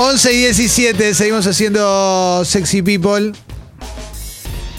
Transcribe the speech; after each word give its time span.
11 0.00 0.32
y 0.32 0.36
17, 0.42 1.12
seguimos 1.12 1.44
haciendo 1.44 2.44
Sexy 2.44 2.82
People. 2.82 3.32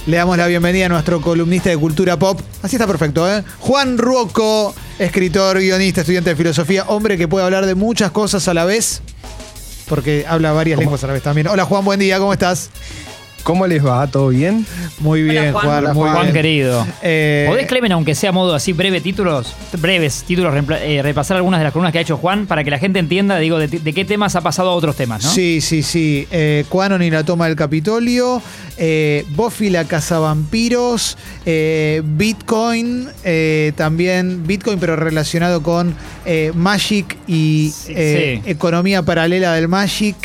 Le 0.05 0.15
damos 0.15 0.38
la 0.38 0.47
bienvenida 0.47 0.85
a 0.85 0.89
nuestro 0.89 1.19
columnista 1.19 1.69
de 1.69 1.76
cultura 1.76 2.17
pop. 2.17 2.39
Así 2.62 2.78
está 2.78 2.88
perfecto, 2.88 3.29
¿eh? 3.29 3.44
Juan 3.60 3.97
Ruoco, 3.97 4.74
escritor, 4.97 5.60
guionista, 5.60 6.01
estudiante 6.01 6.29
de 6.29 6.35
filosofía, 6.37 6.85
hombre 6.87 7.17
que 7.17 7.28
puede 7.28 7.44
hablar 7.44 7.65
de 7.65 7.76
muchas 7.76 8.12
cosas 8.12 8.47
a 8.47 8.53
la 8.53 8.63
vez, 8.63 9.01
porque 9.90 10.24
habla 10.26 10.53
varias 10.53 10.79
lenguas 10.79 11.03
a 11.03 11.08
la 11.08 11.13
vez 11.13 11.22
también. 11.22 11.47
Hola 11.47 11.65
Juan, 11.65 11.83
buen 11.83 11.99
día, 11.99 12.17
¿cómo 12.17 12.31
estás? 12.31 12.70
¿Cómo 13.44 13.65
les 13.67 13.83
va? 13.83 14.06
¿Todo 14.08 14.29
bien? 14.29 14.65
Muy 14.99 15.24
bien, 15.24 15.51
Juan. 15.53 15.65
Juan. 15.65 15.83
Muy 15.96 16.09
Juan, 16.09 16.21
bien. 16.23 16.34
querido. 16.34 16.85
Eh, 17.02 17.45
¿Podés, 17.49 17.66
Clemen, 17.67 17.91
aunque 17.94 18.13
sea 18.13 18.30
a 18.30 18.34
modo 18.34 18.53
así 18.53 18.73
breve 18.73 19.02
títulos, 19.02 19.55
breves 19.80 20.23
títulos, 20.27 20.53
eh, 20.81 21.02
repasar 21.02 21.38
algunas 21.38 21.59
de 21.59 21.63
las 21.63 21.73
columnas 21.73 21.91
que 21.91 21.99
ha 21.99 22.02
hecho 22.02 22.17
Juan 22.17 22.45
para 22.45 22.63
que 22.63 22.70
la 22.70 22.77
gente 22.77 22.99
entienda, 22.99 23.38
digo, 23.39 23.57
de, 23.57 23.67
de 23.67 23.93
qué 23.93 24.05
temas 24.05 24.35
ha 24.35 24.41
pasado 24.41 24.70
a 24.70 24.73
otros 24.73 24.95
temas, 24.95 25.23
¿no? 25.23 25.29
Sí, 25.31 25.62
sí, 25.62 25.81
sí. 25.84 26.27
Eh, 26.31 26.65
Quanon 26.70 27.02
y 27.02 27.09
la 27.09 27.23
toma 27.23 27.48
del 27.48 27.55
Capitolio, 27.55 28.41
eh, 28.77 29.25
Buffy 29.29 29.70
la 29.70 29.85
cazavampiros, 29.85 31.17
eh, 31.45 32.01
Bitcoin, 32.05 33.07
eh, 33.23 33.71
también 33.76 34.45
Bitcoin, 34.45 34.79
pero 34.79 34.95
relacionado 34.95 35.63
con 35.63 35.95
eh, 36.26 36.51
Magic 36.53 37.17
y 37.27 37.71
Sí, 37.73 37.93
eh, 37.95 38.41
sí. 38.43 38.49
economía 38.51 39.01
paralela 39.03 39.53
del 39.53 39.67
Magic. 39.67 40.15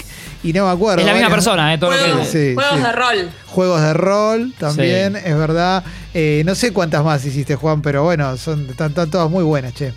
Y 0.44 0.52
no 0.52 0.66
me 0.66 0.70
acuerdo. 0.70 1.00
Es 1.00 1.06
la 1.06 1.12
misma 1.14 1.28
varias- 1.28 1.44
persona, 1.44 1.74
¿eh? 1.74 1.78
Todo 1.78 1.90
lo 1.90 1.96
Juegos, 1.98 2.28
que- 2.28 2.50
Sí, 2.50 2.54
juegos 2.54 2.76
sí. 2.76 2.82
de 2.82 2.92
rol. 2.92 3.30
Juegos 3.46 3.80
de 3.80 3.92
rol 3.94 4.54
también, 4.58 5.16
es 5.16 5.36
verdad. 5.36 5.82
Eh, 6.12 6.42
no 6.46 6.54
sé 6.54 6.72
cuántas 6.72 7.02
más 7.02 7.24
hiciste, 7.24 7.56
Juan, 7.56 7.82
pero 7.82 8.04
bueno, 8.04 8.36
son, 8.36 8.68
están, 8.70 8.90
están 8.90 9.10
todas 9.10 9.28
muy 9.30 9.42
buenas, 9.42 9.74
che. 9.74 9.92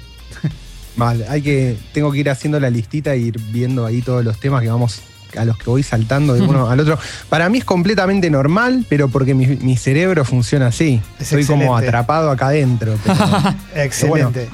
Vale, 0.96 1.28
hay 1.30 1.44
que, 1.44 1.78
tengo 1.94 2.12
que 2.12 2.18
ir 2.20 2.30
haciendo 2.30 2.60
la 2.60 2.70
listita 2.72 3.14
e 3.14 3.20
ir 3.20 3.40
viendo 3.52 3.86
ahí 3.86 4.02
todos 4.02 4.24
los 4.26 4.40
temas 4.40 4.64
que 4.64 4.70
vamos, 4.70 5.00
a 5.38 5.46
los 5.46 5.58
que 5.58 5.70
voy 5.70 5.84
saltando 5.84 6.34
de 6.34 6.42
uno 6.42 6.68
al 6.70 6.80
otro. 6.80 6.98
Para 7.30 7.50
mí 7.50 7.60
es 7.60 7.66
completamente 7.66 8.30
normal, 8.30 8.86
pero 8.90 9.10
porque 9.10 9.34
mi, 9.34 9.48
mi 9.48 9.78
cerebro 9.78 10.24
funciona 10.26 10.68
así. 10.68 11.02
Es 11.20 11.32
Estoy 11.32 11.46
como 11.46 11.64
excelente. 11.64 11.88
atrapado 11.88 12.32
acá 12.32 12.48
adentro. 12.48 12.98
pero 13.06 13.58
Excelente. 13.76 14.50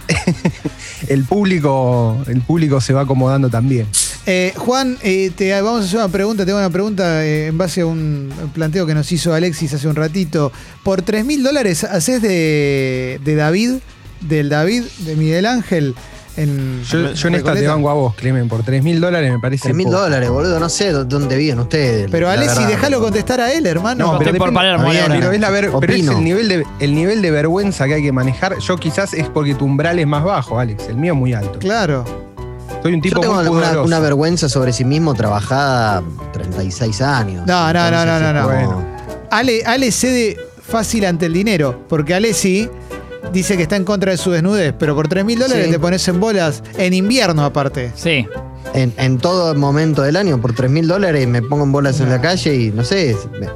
el 1.08 1.24
público, 1.26 2.18
el 2.28 2.42
público 2.42 2.82
se 2.82 2.94
va 2.94 3.02
acomodando 3.02 3.50
también. 3.50 3.88
Eh, 4.26 4.54
Juan, 4.56 4.98
eh, 5.02 5.32
te 5.36 5.52
vamos 5.62 5.82
a 5.82 5.86
hacer 5.86 6.00
una 6.00 6.10
pregunta. 6.10 6.46
Tengo 6.46 6.58
una 6.58 6.70
pregunta 6.70 7.26
eh, 7.26 7.48
en 7.48 7.58
base 7.58 7.82
a 7.82 7.86
un 7.86 8.32
planteo 8.54 8.86
que 8.86 8.94
nos 8.94 9.12
hizo 9.12 9.34
Alexis 9.34 9.74
hace 9.74 9.88
un 9.88 9.96
ratito. 9.96 10.52
Por 10.84 11.02
3 11.02 11.26
mil 11.26 11.44
dólares, 11.44 11.84
¿haces 11.84 12.22
de, 12.22 13.20
de 13.24 13.36
David, 13.36 13.74
del 14.22 14.50
David, 14.50 14.84
de 15.00 15.16
Miguel 15.16 15.46
Ángel? 15.46 15.96
En 16.36 16.84
Yo, 16.84 17.14
yo 17.14 17.28
en 17.28 17.36
esta 17.36 17.54
te 17.54 17.68
vengo 17.68 17.90
a 17.90 17.94
vos, 17.94 18.16
Clemen, 18.16 18.48
por 18.48 18.64
3 18.64 18.84
mil 18.84 19.00
dólares 19.00 19.32
me 19.32 19.40
parece. 19.40 19.64
3 19.64 19.76
mil 19.76 19.90
dólares, 19.90 20.30
boludo. 20.30 20.60
No 20.60 20.68
sé 20.68 20.92
dó- 20.92 21.04
dónde 21.06 21.36
viven 21.36 21.60
ustedes. 21.60 22.08
Pero 22.10 22.28
verdad. 22.28 22.68
déjalo 22.68 23.00
contestar 23.00 23.40
a 23.42 23.54
él, 23.54 23.66
hermano. 23.68 24.14
No, 24.14 24.20
pero 24.20 24.34
por 24.36 24.52
Palermo. 24.54 24.88
Pero 24.90 25.32
es, 25.32 25.40
la 25.40 25.50
ver- 25.52 25.70
pero 25.80 25.94
es 25.94 26.08
el 26.08 26.24
nivel, 26.24 26.48
de, 26.48 26.66
el 26.80 26.96
nivel 26.96 27.22
de 27.22 27.30
vergüenza 27.32 27.86
que 27.86 27.96
hay 27.96 28.04
que 28.04 28.12
manejar. 28.12 28.58
Yo 28.58 28.78
quizás 28.78 29.14
es 29.14 29.28
porque 29.30 29.54
tu 29.54 29.66
umbral 29.66 30.00
es 30.00 30.08
más 30.08 30.24
bajo, 30.24 30.60
Alex. 30.60 30.88
El 30.90 30.96
mío 30.98 31.14
es 31.14 31.20
muy 31.20 31.34
alto. 31.34 31.60
Claro. 31.60 32.04
Soy 32.82 32.94
un 32.96 33.02
Yo 33.02 33.10
tipo 33.10 33.22
tengo 33.22 33.36
muy 33.44 33.64
una, 33.86 34.00
vergüenza 34.00 34.50
sobre 34.50 34.74
sí 34.74 34.84
mismo 34.84 35.14
trabajada 35.14 36.02
36 36.34 37.02
años. 37.02 37.46
No, 37.48 37.72
no, 37.72 37.92
no, 37.92 38.06
no, 38.06 38.20
no, 38.20 38.34
no. 38.34 38.44
Bueno. 38.48 38.86
Ale, 39.30 39.64
Ale 39.66 39.92
cede 39.92 40.38
fácil 40.68 41.06
ante 41.06 41.28
el 41.28 41.34
dinero, 41.34 41.86
porque 41.88 42.14
Alessi 42.14 42.70
dice 43.32 43.56
que 43.58 43.64
está 43.64 43.76
en 43.76 43.86
contra 43.86 44.12
de 44.12 44.18
su 44.18 44.32
desnudez, 44.32 44.74
pero 44.78 44.96
por 44.96 45.08
3 45.08 45.24
mil 45.26 45.40
dólares 45.40 45.66
Sí. 45.66 45.72
te 45.72 45.80
pones 45.80 46.08
en 46.08 46.20
bolas 46.20 46.64
en 46.78 46.94
invierno 46.94 47.44
aparte. 47.46 47.92
Sí. 47.96 48.28
En, 48.74 48.92
en 48.98 49.18
todo 49.20 49.54
momento 49.54 50.02
del 50.02 50.16
año, 50.16 50.42
por 50.42 50.54
3 50.54 50.72
mil 50.72 50.88
dólares 50.88 51.28
me 51.28 51.42
pongo 51.44 51.64
en 51.64 51.72
bolas 51.72 52.00
en 52.00 52.10
la 52.10 52.20
calle 52.20 52.56
y 52.56 52.72
no 52.72 52.84
sé, 52.84 53.16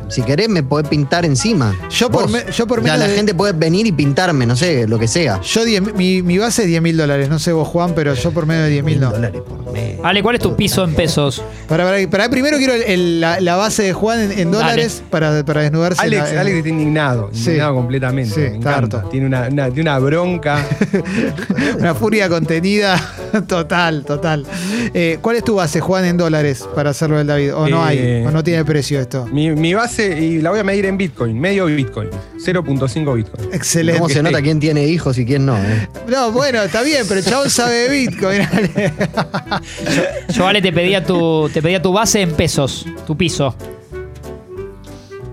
si 0.09 0.21
querés 0.21 0.47
me 0.47 0.61
podés 0.61 0.87
pintar 0.87 1.25
encima. 1.25 1.75
Yo 1.89 2.11
por 2.11 2.23
Vos. 2.23 2.31
me- 2.31 2.51
yo 2.51 2.67
por 2.67 2.79
O 2.79 2.83
sea, 2.83 2.93
menos 2.93 3.07
la 3.07 3.11
de- 3.11 3.15
gente 3.17 3.33
puede 3.33 3.53
venir 3.53 3.87
y 3.87 3.91
pintarme, 3.91 4.45
no 4.45 4.55
sé, 4.55 4.87
lo 4.87 4.99
que 4.99 5.07
sea. 5.07 5.41
Yo, 5.41 5.65
10 5.65 5.95
mi, 5.95 6.21
mi 6.21 6.37
base 6.37 6.63
es 6.63 6.67
10 6.67 6.81
mil 6.83 6.95
dólares, 6.97 7.29
no 7.29 7.39
sé 7.39 7.51
vos, 7.51 7.67
Juan, 7.67 7.93
pero 7.95 8.13
yo 8.13 8.31
por 8.31 8.45
medio 8.45 8.63
de 8.63 8.69
10 8.69 8.83
mil 8.83 8.99
no. 8.99 9.09
dólares 9.11 9.41
por 9.47 9.71
mes. 9.73 9.97
Ale, 10.03 10.21
¿cuál 10.21 10.35
es 10.35 10.41
tu 10.41 10.55
piso 10.55 10.83
en 10.83 10.93
pesos? 10.93 11.41
Para, 11.67 11.83
para, 11.83 12.07
para- 12.09 12.29
primero 12.29 12.57
quiero 12.57 12.73
el- 12.73 12.83
el- 12.83 13.21
la, 13.21 13.39
la 13.39 13.55
base 13.55 13.83
de 13.83 13.93
Juan 13.93 14.19
en, 14.19 14.31
en 14.33 14.51
Dale. 14.51 14.63
dólares 14.63 15.01
para, 15.09 15.43
para 15.43 15.61
desnudarse. 15.61 15.99
Alex, 16.01 16.33
la- 16.33 16.41
Alex 16.41 16.57
está 16.57 16.69
indignado, 16.69 17.29
Sí. 17.33 17.39
indignado 17.39 17.73
completamente. 17.75 18.33
Sí, 18.35 18.39
me 18.41 18.45
está 18.47 18.57
encanta. 18.77 18.97
harto. 18.97 19.09
Tiene 19.09 19.25
una, 19.25 19.47
una- 19.51 19.65
tiene 19.71 19.81
una 19.89 19.97
bronca. 19.99 20.63
Una 21.79 21.95
furia 21.95 22.29
contenida 22.29 22.99
total, 23.47 24.03
total. 24.05 24.45
Eh, 24.93 25.19
¿Cuál 25.21 25.37
es 25.37 25.43
tu 25.43 25.55
base, 25.55 25.79
Juan, 25.79 26.05
en 26.05 26.17
dólares 26.17 26.67
para 26.75 26.91
hacerlo 26.91 27.17
del 27.17 27.27
David? 27.27 27.55
¿O 27.55 27.67
no 27.67 27.83
hay? 27.83 27.97
Eh, 27.99 28.25
¿O 28.27 28.31
no 28.31 28.43
tiene 28.43 28.63
precio 28.65 28.99
esto? 28.99 29.25
mi, 29.27 29.51
mi 29.51 29.73
base, 29.73 30.19
y 30.19 30.41
la 30.41 30.49
voy 30.51 30.59
a 30.59 30.63
medir 30.63 30.85
en 30.85 30.97
Bitcoin, 30.97 31.39
medio 31.39 31.65
Bitcoin, 31.65 32.09
0.5 32.37 33.15
Bitcoin. 33.15 33.53
Excelente. 33.53 33.99
¿Cómo 33.99 34.09
se 34.13 34.21
nota 34.23 34.41
quién 34.41 34.59
tiene 34.59 34.85
hijos 34.85 35.17
y 35.17 35.25
quién 35.25 35.45
no? 35.45 35.57
eh? 35.57 35.87
No, 36.07 36.31
bueno, 36.31 36.61
está 36.61 36.81
bien, 36.81 37.03
pero 37.07 37.19
el 37.19 37.25
chabón 37.25 37.49
sabe 37.49 37.75
de 37.75 37.89
Bitcoin. 37.89 38.41
Yo, 40.29 40.47
Ale, 40.47 40.61
te 40.61 40.71
pedía 40.71 41.03
tu, 41.03 41.49
te 41.53 41.61
pedía 41.61 41.81
tu 41.81 41.91
base 41.93 42.21
en 42.21 42.31
pesos, 42.31 42.85
tu 43.05 43.15
piso. 43.17 43.55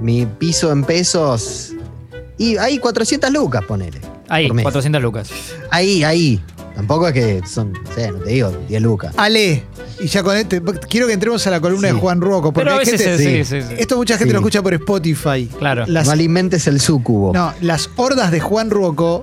Mi 0.01 0.27
piso 0.27 0.71
en 0.71 0.85
pesos. 0.85 1.73
Y 2.37 2.57
hay 2.57 2.79
400 2.79 3.31
lucas, 3.31 3.65
ponele. 3.65 4.01
Ahí, 4.29 4.49
por 4.49 4.57
mes. 4.57 4.63
400 4.65 5.01
lucas. 5.03 5.31
Ahí, 5.71 6.03
ahí. 6.05 6.41
Tampoco 6.75 7.07
es 7.09 7.15
que 7.15 7.41
son, 7.47 7.73
no 7.73 7.93
sé, 7.95 8.11
no 8.11 8.19
te 8.19 8.31
digo, 8.31 8.51
10 8.69 8.83
lucas. 8.83 9.15
Ale, 9.17 9.63
y 10.01 10.07
ya 10.09 10.23
con 10.25 10.37
este, 10.37 10.61
quiero 10.89 11.07
que 11.07 11.13
entremos 11.13 11.47
a 11.47 11.51
la 11.51 11.61
columna 11.61 11.89
Sí. 11.89 11.95
de 11.95 12.01
Juan 12.01 12.21
Ruoco. 12.21 12.53
Porque 12.53 12.65
Pero 12.65 12.75
a 12.75 12.79
veces 12.79 13.01
gente- 13.01 13.19
sí, 13.19 13.45
sí. 13.45 13.61
sí, 13.63 13.69
sí. 13.69 13.75
Esto 13.79 13.97
mucha 13.97 14.15
gente 14.19 14.31
Sí. 14.31 14.33
lo 14.33 14.39
escucha 14.41 14.61
por 14.63 14.75
Spotify. 14.75 15.49
Claro. 15.59 15.85
Las, 15.87 16.07
No 16.07 16.13
alimentes 16.13 16.67
el 16.67 16.81
sucubo. 16.81 17.33
no, 17.33 17.53
las 17.61 17.91
hordas 17.97 18.31
de 18.33 18.41
Juan 18.41 18.71
Ruoco, 18.71 19.23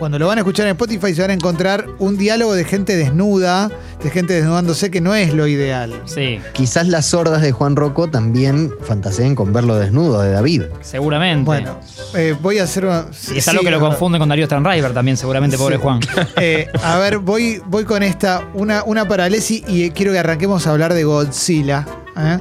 cuando 0.00 0.18
lo 0.18 0.26
van 0.26 0.38
a 0.38 0.40
escuchar 0.40 0.66
en 0.66 0.72
Spotify, 0.72 1.14
se 1.14 1.20
van 1.20 1.30
a 1.30 1.34
encontrar 1.34 1.86
un 2.00 2.16
diálogo 2.18 2.54
de 2.54 2.64
gente 2.64 2.96
desnuda, 2.96 3.70
de 4.02 4.10
gente 4.10 4.32
desnudándose, 4.34 4.90
que 4.90 5.00
no 5.00 5.14
es 5.14 5.32
lo 5.34 5.46
ideal. 5.46 6.02
Sí, 6.06 6.40
Quizás 6.54 6.88
las 6.88 7.06
sordas 7.06 7.42
de 7.42 7.52
Juan 7.52 7.76
Rocco 7.76 8.08
también 8.10 8.72
fantaseen 8.82 9.34
con 9.36 9.52
verlo 9.52 9.76
desnudo 9.76 10.22
de 10.22 10.32
David. 10.32 10.62
seguramente. 10.80 11.44
Bueno, 11.44 11.78
eh, 12.14 12.34
voy 12.40 12.58
a 12.58 12.64
hacer 12.64 12.86
una. 12.86 13.06
y 13.32 13.38
es 13.38 13.46
algo 13.48 13.60
sí, 13.60 13.66
que 13.66 13.70
lo 13.70 13.78
confunde 13.78 14.18
con 14.18 14.28
Darío 14.28 14.46
Stanriver 14.46 14.92
también, 14.92 15.16
seguramente, 15.16 15.56
pobre 15.56 15.76
Sí. 15.76 15.82
Juan. 15.82 16.00
Eh, 16.40 16.66
a 16.82 16.98
ver, 16.98 17.18
voy, 17.18 17.60
voy 17.66 17.84
con 17.84 18.02
esta, 18.02 18.48
una, 18.54 18.82
una 18.84 19.06
para 19.06 19.26
Alessi 19.26 19.62
y 19.68 19.84
eh, 19.84 19.92
quiero 19.94 20.10
que 20.12 20.18
arranquemos 20.18 20.66
a 20.66 20.70
hablar 20.70 20.94
de 20.94 21.04
Godzilla. 21.04 21.86
¿eh? 22.16 22.38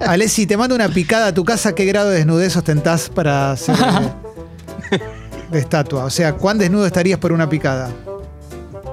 Alessi, 0.06 0.46
te 0.46 0.56
mando 0.56 0.74
una 0.74 0.88
picada 0.88 1.28
a 1.28 1.34
tu 1.34 1.44
casa. 1.44 1.72
¿Qué 1.74 1.84
grado 1.84 2.10
de 2.10 2.16
desnudez 2.18 2.56
ostentás 2.56 3.08
para 3.08 3.56
ser 3.56 3.76
de, 5.50 5.58
estatua? 5.58 6.04
O 6.04 6.10
sea, 6.10 6.34
¿cuán 6.34 6.58
desnudo 6.58 6.86
estarías 6.86 7.18
por 7.18 7.32
una 7.32 7.48
picada? 7.48 7.90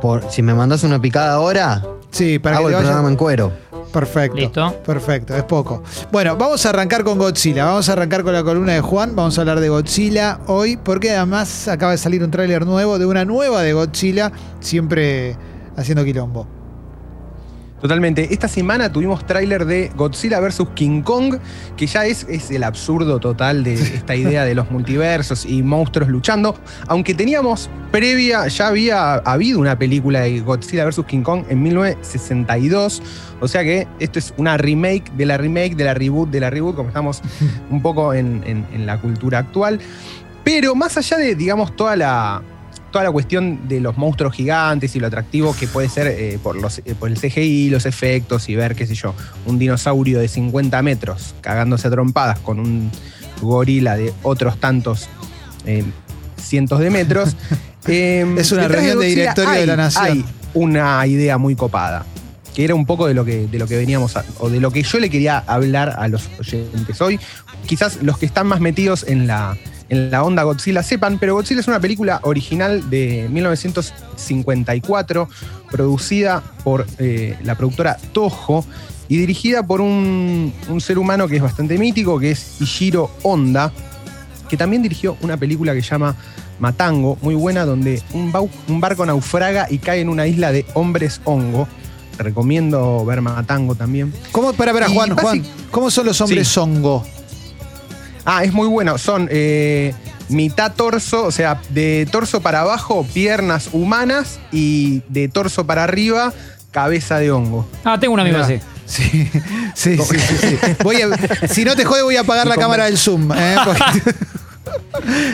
Por, 0.01 0.29
si 0.29 0.41
me 0.41 0.53
mandas 0.53 0.83
una 0.83 1.01
picada 1.01 1.33
ahora, 1.35 1.81
Sí, 2.11 2.37
para 2.39 2.57
hago 2.57 2.67
que 2.67 2.73
el 2.73 2.73
te 2.73 2.83
vayas- 2.83 2.89
programa 2.91 3.09
en 3.09 3.15
cuero. 3.15 3.51
Perfecto. 3.91 4.37
Listo. 4.37 4.73
Perfecto, 4.85 5.35
es 5.35 5.43
poco. 5.43 5.83
Bueno, 6.11 6.35
vamos 6.35 6.65
a 6.65 6.69
arrancar 6.69 7.03
con 7.03 7.17
Godzilla. 7.19 7.65
Vamos 7.65 7.87
a 7.89 7.93
arrancar 7.93 8.23
con 8.23 8.33
la 8.33 8.43
columna 8.43 8.73
de 8.73 8.81
Juan. 8.81 9.15
Vamos 9.15 9.37
a 9.37 9.41
hablar 9.41 9.59
de 9.59 9.69
Godzilla 9.69 10.39
hoy, 10.47 10.77
porque 10.77 11.11
además 11.15 11.67
acaba 11.67 11.91
de 11.91 11.99
salir 11.99 12.23
un 12.23 12.31
tráiler 12.31 12.65
nuevo 12.65 12.97
de 12.97 13.05
una 13.05 13.23
nueva 13.23 13.61
de 13.61 13.73
Godzilla, 13.73 14.31
siempre 14.59 15.37
haciendo 15.77 16.03
quilombo. 16.03 16.47
Totalmente. 17.83 18.33
Esta 18.33 18.47
semana 18.47 18.89
tuvimos 18.89 19.27
tráiler 19.27 19.65
de 19.65 19.91
Godzilla 19.93 20.39
vs. 20.39 20.63
King 20.73 21.01
Kong, 21.01 21.35
que 21.75 21.85
ya 21.85 22.05
es, 22.05 22.25
es 22.29 22.49
el 22.49 22.63
absurdo 22.63 23.19
total 23.19 23.65
de 23.65 23.73
esta 23.73 24.15
idea 24.15 24.45
de 24.45 24.55
los 24.55 24.71
multiversos 24.71 25.45
y 25.45 25.61
monstruos 25.63 26.07
luchando. 26.09 26.57
Aunque 26.87 27.13
teníamos 27.13 27.69
previa, 27.91 28.47
ya 28.47 28.67
había 28.69 29.15
habido 29.15 29.59
una 29.59 29.77
película 29.77 30.21
de 30.21 30.39
Godzilla 30.39 30.85
vs. 30.85 31.01
King 31.05 31.23
Kong 31.23 31.43
en 31.49 31.61
1962. 31.61 33.03
O 33.41 33.49
sea 33.49 33.63
que 33.63 33.85
esto 33.99 34.17
es 34.17 34.33
una 34.37 34.55
remake 34.55 35.11
de 35.17 35.25
la 35.25 35.35
remake, 35.37 35.75
de 35.75 35.83
la 35.83 35.93
reboot, 35.93 36.29
de 36.29 36.39
la 36.39 36.49
reboot, 36.49 36.77
como 36.77 36.87
estamos 36.87 37.21
un 37.69 37.81
poco 37.81 38.13
en, 38.13 38.43
en- 38.45 38.65
en 38.73 38.85
la 38.85 38.97
cultura 39.01 39.39
actual. 39.39 39.79
Pero 40.45 40.73
más 40.73 40.95
allá 40.97 41.17
de, 41.17 41.35
digamos, 41.35 41.75
toda 41.75 41.97
la, 41.97 42.41
toda 42.93 43.03
la 43.03 43.11
cuestión 43.11 43.67
de 43.67 43.81
los 43.81 43.97
monstruos 43.97 44.33
gigantes 44.33 44.95
y 44.95 44.99
lo 45.01 45.07
atractivo 45.07 45.53
que 45.59 45.67
puede 45.67 45.89
ser 45.89 46.07
eh, 46.07 46.39
por, 46.41 46.55
los, 46.55 46.77
eh, 46.79 46.95
por 46.97 47.09
el 47.09 47.19
CGI, 47.19 47.69
los 47.71 47.85
efectos 47.85 48.47
y 48.47 48.55
ver, 48.55 48.75
qué 48.75 48.87
sé 48.87 48.95
yo, 48.95 49.13
un 49.45 49.59
dinosaurio 49.59 50.19
de 50.19 50.29
50 50.29 50.81
metros 50.83 51.35
cagándose 51.41 51.89
a 51.89 51.91
trompadas 51.91 52.39
con 52.39 52.59
un 52.59 52.89
gorila 53.41 53.97
de 53.97 54.13
otros 54.23 54.57
tantos 54.59 55.09
eh, 55.65 55.83
cientos 56.41 56.79
de 56.79 56.89
metros. 56.89 57.35
eh, 57.87 58.25
Es 58.37 58.51
una 58.53 58.67
reunión 58.69 58.99
de 58.99 59.07
directorio 59.07 59.51
de 59.59 59.65
la 59.67 59.75
Nación. 59.75 60.05
Hay 60.05 60.25
una 60.53 61.05
idea 61.05 61.37
muy 61.37 61.55
copada. 61.55 62.05
Que 62.53 62.63
era 62.63 62.75
un 62.75 62.85
poco 62.85 63.07
de 63.07 63.15
lo 63.15 63.25
que, 63.25 63.47
de 63.47 63.57
lo 63.57 63.65
que 63.67 63.75
veníamos, 63.75 64.15
a- 64.15 64.23
o 64.37 64.47
de 64.47 64.59
lo 64.59 64.69
que 64.69 64.83
yo 64.83 64.99
le 64.99 65.09
quería 65.09 65.39
hablar 65.39 65.95
a 65.97 66.07
los 66.07 66.29
oyentes 66.39 67.01
hoy. 67.01 67.19
Quizás 67.65 67.97
los 68.03 68.19
que 68.19 68.27
están 68.27 68.45
más 68.45 68.59
metidos 68.59 69.03
en 69.07 69.25
la, 69.25 69.57
en 69.89 70.09
la 70.11 70.23
onda 70.23 70.43
Godzilla 70.43 70.81
sepan, 70.83 71.19
pero 71.19 71.35
Godzilla 71.35 71.59
es 71.61 71.67
una 71.67 71.79
película 71.79 72.19
original 72.23 72.89
de 72.89 73.27
1954, 74.17 75.29
producida 75.71 76.43
por 76.63 76.85
eh, 76.99 77.37
la 77.43 77.55
productora 77.55 77.97
Toho 78.13 78.65
y 79.07 79.17
dirigida 79.17 79.65
por 79.65 79.81
un, 79.81 80.53
un 80.69 80.81
ser 80.81 80.97
humano 80.97 81.27
que 81.27 81.35
es 81.37 81.41
bastante 81.41 81.77
mítico, 81.77 82.19
que 82.19 82.31
es 82.31 82.61
Ishiro 82.61 83.11
Honda, 83.23 83.71
que 84.49 84.57
también 84.57 84.81
dirigió 84.81 85.17
una 85.21 85.37
película 85.37 85.73
que 85.73 85.81
se 85.81 85.89
llama 85.89 86.15
Matango, 86.59 87.17
muy 87.21 87.35
buena, 87.35 87.65
donde 87.65 88.01
un, 88.13 88.31
bau- 88.31 88.49
un 88.67 88.79
barco 88.79 89.05
naufraga 89.05 89.67
y 89.69 89.79
cae 89.79 90.01
en 90.01 90.09
una 90.09 90.27
isla 90.27 90.51
de 90.51 90.65
hombres 90.73 91.21
hongo. 91.25 91.67
Te 92.15 92.23
recomiendo 92.23 93.03
ver 93.05 93.21
Matango 93.21 93.73
también. 93.75 94.13
¿Cómo, 94.31 94.53
para, 94.53 94.71
para, 94.71 94.87
Juan, 94.87 95.15
Juan, 95.17 95.43
¿cómo 95.71 95.89
son 95.89 96.05
los 96.05 96.21
hombres 96.21 96.47
Sí. 96.47 96.53
zongo? 96.53 97.03
Ah, 98.25 98.43
es 98.43 98.53
muy 98.53 98.67
bueno. 98.67 98.97
Son 98.97 99.27
eh, 99.31 99.93
mitad 100.29 100.73
torso, 100.73 101.25
o 101.25 101.31
sea, 101.31 101.59
de 101.69 102.07
torso 102.11 102.41
para 102.41 102.61
abajo, 102.61 103.05
piernas 103.13 103.69
humanas 103.73 104.39
y 104.51 105.01
de 105.09 105.27
torso 105.27 105.65
para 105.67 105.83
arriba, 105.83 106.33
cabeza 106.71 107.19
de 107.19 107.31
hongo. 107.31 107.67
Ah, 107.83 107.99
tengo 107.99 108.13
un 108.13 108.19
amigo 108.21 108.37
así. 108.37 108.59
Sí, 108.85 109.29
sí, 109.75 109.97
sí, 110.03 110.17
sí, 110.19 110.37
sí. 110.39 110.57
Voy 110.83 110.97
a- 111.01 111.47
si 111.47 111.63
no 111.65 111.75
te 111.75 111.85
jode, 111.85 112.03
voy 112.03 112.15
a 112.17 112.21
apagar 112.21 112.47
la 112.47 112.55
cámara 112.55 112.85
del 112.85 112.97
Zoom. 112.97 113.31
¿eh? 113.33 113.55
Porque- 113.65 113.83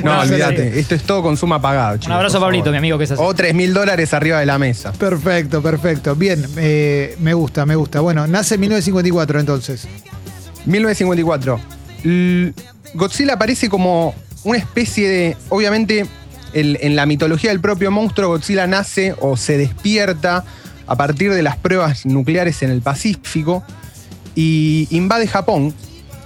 No, 0.04 0.16
Bueno, 0.16 0.20
olvídate. 0.22 0.74
sí. 0.74 0.80
Esto 0.80 0.96
es 0.96 1.04
todo 1.04 1.22
con 1.22 1.38
suma 1.38 1.58
apagado, 1.58 1.96
chicos. 1.98 2.08
Un 2.08 2.14
abrazo, 2.14 2.40
Pablito, 2.40 2.72
mi 2.72 2.78
amigo 2.78 2.98
que 2.98 3.04
es 3.06 3.12
así. 3.12 3.22
O 3.24 3.34
3 3.34 3.54
mil 3.54 3.74
dólares 3.74 4.14
arriba 4.14 4.40
de 4.40 4.46
la 4.46 4.58
mesa. 4.58 4.92
perfecto, 4.94 5.62
perfecto. 5.62 6.16
Bien, 6.16 6.44
eh, 6.58 7.16
me 7.20 7.34
gusta, 7.34 7.66
me 7.66 7.76
gusta. 7.76 8.00
Bueno, 8.02 8.26
nace 8.28 8.56
en 8.56 8.62
1954 8.62 9.40
entonces. 9.40 9.88
1954. 10.66 11.60
Godzilla 12.94 13.34
aparece 13.34 13.70
como 13.70 14.14
una 14.44 14.58
especie 14.58 15.10
de. 15.10 15.38
Obviamente, 15.50 16.06
en 16.54 16.96
la 16.96 17.06
mitología 17.06 17.52
del 17.52 17.60
propio 17.60 17.92
monstruo, 17.92 18.30
Godzilla 18.30 18.68
nace 18.68 19.16
o 19.20 19.38
se 19.38 19.58
despierta 19.58 20.44
a 20.88 20.96
partir 20.96 21.32
de 21.32 21.44
las 21.44 21.58
pruebas 21.58 22.06
nucleares 22.06 22.64
en 22.64 22.72
el 22.72 22.82
Pacífico 22.82 23.64
y 24.34 24.88
invade 24.90 25.28
Japón, 25.28 25.74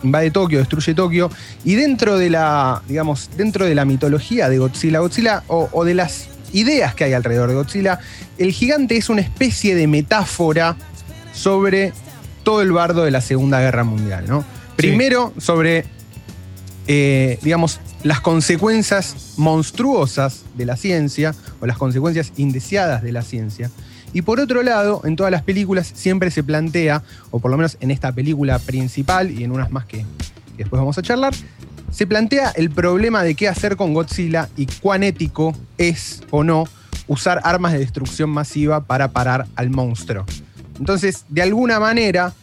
invade 0.03 0.31
Tokio, 0.31 0.59
destruye 0.59 0.93
Tokio. 0.93 1.29
Y 1.65 1.75
dentro 1.75 2.17
de 2.17 2.29
la, 2.29 2.81
digamos, 2.87 3.29
dentro 3.35 3.65
de 3.65 3.75
la 3.75 3.83
mitología 3.83 4.47
de 4.47 4.59
Godzilla, 4.59 4.99
Godzilla 4.99 5.43
o, 5.47 5.67
o 5.73 5.83
de 5.83 5.95
las 5.95 6.27
ideas 6.53 6.95
que 6.95 7.03
hay 7.03 7.13
alrededor 7.13 7.49
de 7.49 7.55
Godzilla, 7.55 7.99
el 8.37 8.51
gigante 8.51 8.95
es 8.95 9.09
una 9.09 9.21
especie 9.21 9.75
de 9.75 9.87
metáfora 9.87 10.77
sobre 11.33 11.91
todo 12.43 12.61
el 12.61 12.71
bardo 12.71 13.03
de 13.03 13.11
la 13.11 13.21
Segunda 13.21 13.59
Guerra 13.59 13.83
Mundial, 13.83 14.25
¿no? 14.27 14.45
Primero, 14.75 15.33
sobre, 15.37 15.85
eh, 16.87 17.39
digamos, 17.41 17.79
las 18.03 18.19
consecuencias 18.19 19.33
monstruosas 19.37 20.43
de 20.55 20.65
la 20.65 20.75
ciencia, 20.75 21.33
o 21.59 21.65
las 21.65 21.77
consecuencias 21.77 22.33
indeseadas 22.37 23.01
de 23.03 23.11
la 23.11 23.21
ciencia. 23.21 23.71
Y 24.13 24.21
por 24.21 24.39
otro 24.39 24.61
lado, 24.61 25.01
en 25.05 25.15
todas 25.15 25.31
las 25.31 25.41
películas 25.41 25.91
siempre 25.93 26.29
se 26.31 26.43
plantea, 26.43 27.03
o 27.31 27.39
por 27.39 27.49
lo 27.51 27.57
menos 27.57 27.77
en 27.79 27.91
esta 27.91 28.11
película 28.11 28.59
principal 28.59 29.31
y 29.31 29.43
en 29.43 29.51
unas 29.51 29.71
más 29.71 29.85
que, 29.85 29.99
que 29.99 30.63
después 30.63 30.79
vamos 30.79 30.97
a 30.97 31.01
charlar, 31.01 31.33
se 31.91 32.07
plantea 32.07 32.51
el 32.55 32.69
problema 32.71 33.23
de 33.23 33.35
qué 33.35 33.47
hacer 33.47 33.75
con 33.75 33.93
Godzilla 33.93 34.49
y 34.57 34.65
cuán 34.65 35.03
ético 35.03 35.55
es 35.77 36.23
o 36.31 36.43
no 36.43 36.65
usar 37.07 37.41
armas 37.43 37.73
de 37.73 37.79
destrucción 37.79 38.29
masiva 38.29 38.83
para 38.85 39.11
parar 39.11 39.45
al 39.55 39.69
monstruo. 39.69 40.25
Entonces, 40.79 41.25
de 41.29 41.41
alguna 41.41 41.79
manera, 41.79 42.33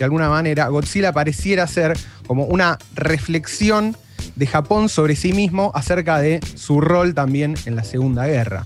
de 0.00 0.04
alguna 0.06 0.30
manera, 0.30 0.66
Godzilla 0.68 1.12
pareciera 1.12 1.66
ser 1.66 1.94
como 2.26 2.46
una 2.46 2.78
reflexión 2.94 3.94
de 4.34 4.46
Japón 4.46 4.88
sobre 4.88 5.14
sí 5.14 5.34
mismo 5.34 5.72
acerca 5.74 6.18
de 6.20 6.40
su 6.54 6.80
rol 6.80 7.12
también 7.12 7.54
en 7.66 7.76
la 7.76 7.84
Segunda 7.84 8.26
Guerra. 8.26 8.64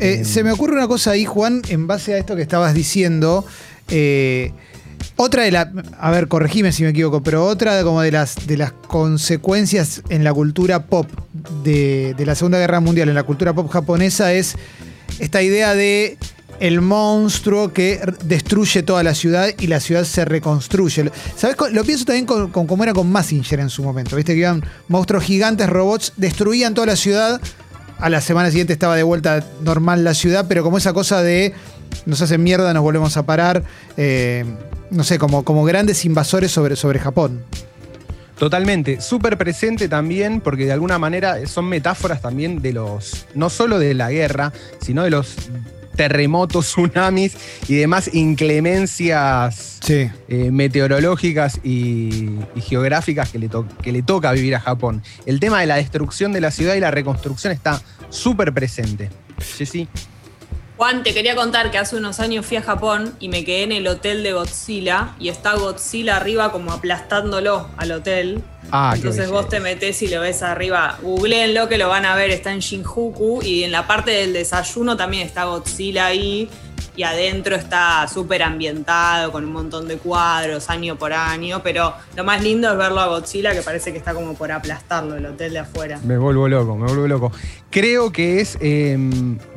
Eh, 0.00 0.20
Eh, 0.20 0.24
se 0.24 0.42
me 0.42 0.50
ocurre 0.50 0.72
una 0.72 0.88
cosa 0.88 1.10
ahí, 1.10 1.26
Juan, 1.26 1.60
en 1.68 1.86
base 1.86 2.14
a 2.14 2.18
esto 2.18 2.36
que 2.36 2.42
estabas 2.42 2.72
diciendo. 2.72 3.44
eh, 3.88 4.52
otra 5.16 5.42
de 5.42 5.50
las, 5.50 5.68
a 5.98 6.10
ver, 6.10 6.26
corregime 6.26 6.72
si 6.72 6.84
me 6.84 6.88
equivoco, 6.88 7.22
pero 7.22 7.44
otra 7.44 7.76
de, 7.76 7.84
como 7.84 8.00
de 8.00 8.10
las, 8.10 8.46
de 8.46 8.56
las 8.56 8.72
consecuencias 8.72 10.02
en 10.08 10.24
la 10.24 10.32
cultura 10.32 10.86
pop 10.86 11.06
de, 11.62 12.14
de 12.16 12.24
la 12.24 12.34
Segunda 12.34 12.58
Guerra 12.58 12.80
Mundial, 12.80 13.10
en 13.10 13.14
la 13.14 13.24
cultura 13.24 13.52
pop 13.52 13.70
japonesa, 13.70 14.32
es 14.32 14.56
esta 15.18 15.42
idea 15.42 15.74
de 15.74 16.18
el 16.60 16.80
monstruo 16.80 17.72
que 17.72 18.00
destruye 18.24 18.82
toda 18.82 19.02
la 19.02 19.14
ciudad 19.14 19.48
y 19.58 19.66
la 19.66 19.80
ciudad 19.80 20.04
se 20.04 20.24
reconstruye. 20.24 21.10
¿Sabes? 21.36 21.56
Lo 21.72 21.84
pienso 21.84 22.04
también 22.04 22.26
con, 22.26 22.50
con 22.50 22.66
cómo 22.66 22.84
era 22.84 22.92
con 22.92 23.10
Massinger 23.10 23.60
en 23.60 23.70
su 23.70 23.82
momento. 23.82 24.14
Viste 24.14 24.34
que 24.34 24.40
iban 24.40 24.64
monstruos 24.88 25.24
gigantes, 25.24 25.68
robots, 25.68 26.12
destruían 26.16 26.74
toda 26.74 26.86
la 26.86 26.96
ciudad. 26.96 27.40
A 27.98 28.08
la 28.10 28.20
semana 28.20 28.50
siguiente 28.50 28.72
estaba 28.72 28.96
de 28.96 29.02
vuelta 29.02 29.44
normal 29.62 30.04
la 30.04 30.14
ciudad, 30.14 30.46
pero 30.48 30.62
como 30.62 30.78
esa 30.78 30.92
cosa 30.92 31.22
de 31.22 31.52
nos 32.06 32.20
hacen 32.20 32.42
mierda, 32.42 32.72
nos 32.72 32.82
volvemos 32.82 33.16
a 33.16 33.24
parar. 33.24 33.64
eh, 33.96 34.44
no 34.92 35.04
sé, 35.04 35.18
como, 35.18 35.42
como 35.42 35.64
grandes 35.64 36.04
invasores 36.04 36.52
sobre, 36.52 36.76
sobre 36.76 36.98
Japón. 36.98 37.42
Totalmente, 38.42 39.00
súper 39.00 39.38
presente 39.38 39.88
también, 39.88 40.40
porque 40.40 40.64
de 40.64 40.72
alguna 40.72 40.98
manera 40.98 41.46
son 41.46 41.66
metáforas 41.68 42.20
también 42.20 42.60
de 42.60 42.72
los, 42.72 43.24
no 43.36 43.48
solo 43.48 43.78
de 43.78 43.94
la 43.94 44.10
guerra, 44.10 44.52
sino 44.80 45.04
de 45.04 45.10
los 45.10 45.36
terremotos, 45.94 46.66
tsunamis 46.72 47.36
y 47.68 47.76
demás 47.76 48.12
inclemencias 48.12 49.78
Sí. 49.80 50.10
eh, 50.26 50.50
meteorológicas 50.50 51.60
y, 51.62 52.30
y 52.56 52.60
geográficas 52.60 53.30
que 53.30 53.38
le, 53.38 53.48
que 53.80 53.92
le 53.92 54.02
toca 54.02 54.32
vivir 54.32 54.56
a 54.56 54.60
Japón. 54.60 55.04
El 55.24 55.38
tema 55.38 55.60
de 55.60 55.66
la 55.68 55.76
destrucción 55.76 56.32
de 56.32 56.40
la 56.40 56.50
ciudad 56.50 56.74
y 56.74 56.80
la 56.80 56.90
reconstrucción 56.90 57.52
está 57.52 57.80
súper 58.10 58.52
presente. 58.52 59.08
Jessy. 59.56 59.86
Juan, 60.82 61.04
te 61.04 61.14
quería 61.14 61.36
contar 61.36 61.70
que 61.70 61.78
hace 61.78 61.94
unos 61.94 62.18
años 62.18 62.44
fui 62.44 62.56
a 62.56 62.62
Japón 62.62 63.14
y 63.20 63.28
me 63.28 63.44
quedé 63.44 63.62
en 63.62 63.70
el 63.70 63.86
hotel 63.86 64.24
de 64.24 64.32
Godzilla 64.32 65.14
y 65.20 65.28
está 65.28 65.54
Godzilla 65.54 66.16
arriba 66.16 66.50
como 66.50 66.72
aplastándolo 66.72 67.68
al 67.76 67.92
hotel. 67.92 68.42
Ah, 68.72 68.90
Entonces 68.96 69.30
vos 69.30 69.48
te 69.48 69.60
metés 69.60 70.02
y 70.02 70.08
lo 70.08 70.20
ves 70.20 70.42
arriba. 70.42 70.98
Googleenlo 71.00 71.68
que 71.68 71.78
lo 71.78 71.88
van 71.88 72.04
a 72.04 72.16
ver, 72.16 72.32
está 72.32 72.50
en 72.50 72.58
Shinjuku 72.58 73.42
y 73.44 73.62
en 73.62 73.70
la 73.70 73.86
parte 73.86 74.10
del 74.10 74.32
desayuno 74.32 74.96
también 74.96 75.24
está 75.24 75.44
Godzilla 75.44 76.06
ahí 76.06 76.50
y 76.96 77.02
adentro 77.04 77.56
está 77.56 78.06
súper 78.08 78.42
ambientado 78.42 79.32
con 79.32 79.44
un 79.44 79.52
montón 79.52 79.88
de 79.88 79.96
cuadros 79.98 80.68
año 80.70 80.96
por 80.96 81.12
año, 81.12 81.62
pero 81.62 81.94
lo 82.16 82.24
más 82.24 82.42
lindo 82.42 82.70
es 82.70 82.76
verlo 82.78 83.00
a 83.00 83.06
Godzilla 83.06 83.52
que 83.52 83.62
parece 83.62 83.92
que 83.92 83.98
está 83.98 84.14
como 84.14 84.34
por 84.34 84.52
aplastarlo 84.52 85.16
el 85.16 85.26
hotel 85.26 85.52
de 85.54 85.58
afuera. 85.60 85.98
Me 86.04 86.18
vuelvo 86.18 86.48
loco, 86.48 86.76
me 86.76 86.86
vuelvo 86.86 87.08
loco. 87.08 87.32
Creo 87.70 88.12
que 88.12 88.40
es. 88.40 88.56
eh, 88.60 88.96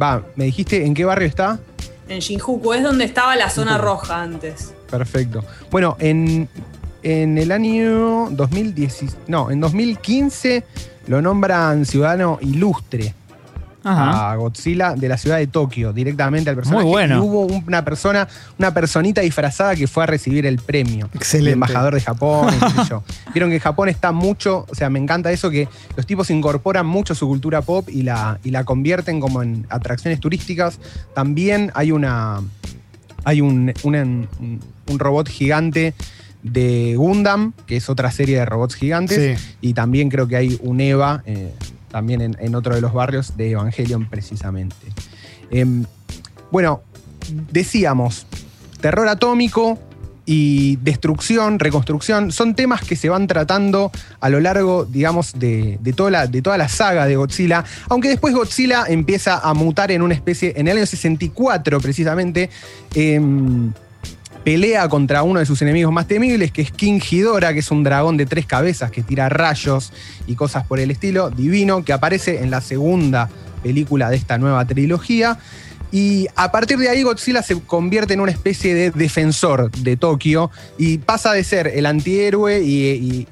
Va, 0.02 0.24
me 0.36 0.46
dijiste 0.46 0.86
en 0.86 0.94
qué 0.94 1.06
barrio 1.06 1.28
está. 1.28 1.60
En 2.08 2.20
Shinjuku 2.20 2.74
es 2.74 2.84
donde 2.84 3.04
estaba 3.06 3.36
la 3.36 3.50
zona 3.50 3.72
Shinjuku. 3.72 3.86
roja 3.90 4.22
antes. 4.22 4.74
Perfecto. 4.90 5.44
Bueno, 5.72 5.98
en, 6.00 6.48
en 7.04 7.38
el 7.38 7.52
año 7.52 8.30
2010, 8.32 9.06
no, 9.28 9.50
en 9.52 9.60
2015 9.60 10.64
lo 11.08 11.22
nombran 11.22 11.86
ciudadano 11.86 12.38
ilustre 12.42 13.14
Ajá. 13.86 14.32
a 14.32 14.36
Godzilla 14.36 14.96
de 14.96 15.08
la 15.08 15.18
ciudad 15.18 15.38
de 15.38 15.48
Tokio, 15.48 15.94
directamente 15.94 16.50
al 16.50 16.56
personaje. 16.56 16.84
Muy 16.84 16.92
bueno. 16.92 17.18
Y 17.18 17.20
hubo 17.20 17.46
una 17.46 17.86
persona, 17.86 18.28
una 18.58 18.74
personita 18.74 19.22
disfrazada 19.22 19.76
que 19.76 19.88
fue 19.88 20.04
a 20.04 20.08
recibir 20.08 20.46
el 20.46 20.58
premio. 20.58 21.10
Excelente. 21.14 21.50
El 21.50 21.54
embajador 21.54 21.94
de 21.94 22.02
Japón, 22.02 22.54
y 22.54 22.60
qué 22.60 22.82
sé 22.82 22.90
yo. 22.90 23.04
Vieron 23.34 23.50
que 23.52 23.60
Japón 23.60 23.90
está 23.90 24.12
mucho, 24.12 24.66
o 24.70 24.76
sea, 24.76 24.90
me 24.90 25.00
encanta 25.00 25.32
eso 25.32 25.50
que 25.50 25.70
los 25.96 26.06
tipos 26.06 26.30
incorporan 26.30 26.86
mucho 26.86 27.16
su 27.16 27.28
cultura 27.28 27.62
pop 27.62 27.88
y 27.90 28.02
la, 28.02 28.40
y 28.44 28.52
la 28.52 28.64
convierten 28.64 29.20
como 29.20 29.44
en 29.44 29.66
atracciones 29.70 30.20
turísticas. 30.20 30.80
También 31.14 31.72
hay 31.76 31.92
una. 31.92 32.42
Hay 33.24 33.42
un, 33.42 33.74
un 33.84 35.00
robot 35.00 35.28
gigante 35.28 35.96
de 36.46 36.94
Gundam, 36.96 37.54
que 37.66 37.78
es 37.78 37.90
otra 37.90 38.12
serie 38.12 38.38
de 38.38 38.46
robots 38.46 38.76
gigantes. 38.76 39.40
Sí. 39.40 39.58
Y 39.62 39.74
también 39.74 40.10
creo 40.10 40.28
que 40.28 40.36
hay 40.36 40.60
un 40.62 40.80
EVA, 40.80 41.24
eh, 41.26 41.52
también 41.96 42.36
en, 42.38 42.56
otro 42.56 42.76
de 42.76 42.82
los 42.82 42.92
barrios 42.92 43.38
de 43.38 43.52
Evangelion, 43.52 44.10
precisamente. 44.10 44.76
Em, 45.50 45.86
bueno, 46.52 46.82
decíamos, 47.54 48.28
terror 48.82 49.08
atómico 49.08 49.80
y 50.26 50.76
destrucción, 50.82 51.58
reconstrucción, 51.58 52.34
son 52.34 52.54
temas 52.54 52.82
que 52.82 52.98
se 52.98 53.08
van 53.08 53.28
tratando 53.28 53.94
a 54.20 54.28
lo 54.28 54.42
largo, 54.42 54.84
digamos, 54.84 55.40
de, 55.40 55.78
de 55.80 55.94
toda, 55.94 56.12
la, 56.12 56.28
de 56.28 56.42
toda 56.42 56.58
la 56.58 56.68
saga 56.68 57.06
de 57.06 57.16
Godzilla, 57.16 57.64
aunque 57.88 58.10
después 58.10 58.34
Godzilla 58.34 58.84
empieza 58.90 59.38
a 59.38 59.54
mutar 59.54 59.90
en 59.90 60.02
una 60.02 60.16
especie, 60.16 60.52
en 60.58 60.68
el 60.68 60.76
año 60.76 60.86
64 60.86 61.80
precisamente, 61.80 62.50
em, 62.94 63.72
pelea 64.46 64.88
contra 64.90 65.24
uno 65.24 65.40
de 65.40 65.46
sus 65.48 65.64
enemigos 65.64 65.92
más 65.92 66.08
temibles, 66.08 66.52
que 66.52 66.62
es 66.62 66.72
King 66.72 67.00
Ghidorah, 67.00 67.52
que 67.52 67.60
es 67.60 67.72
un 67.72 67.84
dragón 67.84 68.16
de 68.16 68.28
tres 68.28 68.46
cabezas 68.46 68.92
que 68.92 69.02
tira 69.02 69.28
rayos 69.28 69.92
y 70.28 70.36
cosas 70.36 70.68
por 70.68 70.80
el 70.80 70.92
estilo, 70.92 71.32
divino, 71.32 71.84
que 71.84 71.92
aparece 71.92 72.44
en 72.44 72.52
la 72.52 72.62
segunda 72.62 73.28
película 73.64 74.12
de 74.12 74.18
esta 74.18 74.38
nueva 74.38 74.64
trilogía. 74.66 75.40
Y 75.96 76.28
a 76.36 76.52
partir 76.52 76.78
de 76.78 76.90
ahí 76.90 77.04
Godzilla 77.04 77.42
se 77.42 77.58
convierte 77.58 78.16
en 78.16 78.20
una 78.20 78.34
especie 78.34 78.76
de 78.76 78.92
defensor 78.92 79.72
de 79.72 79.96
Tokio 79.96 80.52
y 80.78 80.98
pasa 80.98 81.32
de 81.32 81.42
ser 81.46 81.68
el 81.68 81.86
antihéroe 81.86 82.62
y, 82.62 83.26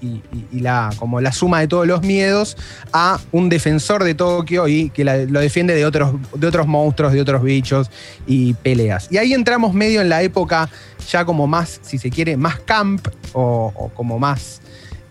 la, 0.54 0.90
como 0.96 1.20
la 1.20 1.34
suma 1.34 1.60
de 1.60 1.68
todos 1.68 1.86
los 1.86 2.04
miedos 2.04 2.56
a 2.94 3.20
un 3.34 3.50
defensor 3.50 4.06
de 4.06 4.16
Tokio 4.16 4.70
y 4.70 4.92
que 4.92 5.04
lo 5.04 5.42
defiende 5.42 5.76
de 5.76 5.86
otros, 5.86 6.14
de 6.36 6.48
otros 6.48 6.66
monstruos, 6.66 7.12
de 7.12 7.20
otros 7.20 7.44
bichos 7.44 7.92
y 8.26 8.54
peleas. 8.54 9.10
Y 9.12 9.18
ahí 9.18 9.34
entramos 9.34 9.74
medio 9.74 10.00
en 10.00 10.08
la 10.08 10.22
época 10.24 10.70
ya 11.12 11.26
como 11.26 11.48
más, 11.48 11.82
si 11.84 11.98
se 11.98 12.10
quiere, 12.10 12.38
más 12.38 12.62
camp 12.62 13.06
o, 13.34 13.92
como 13.94 14.20
más, 14.20 14.62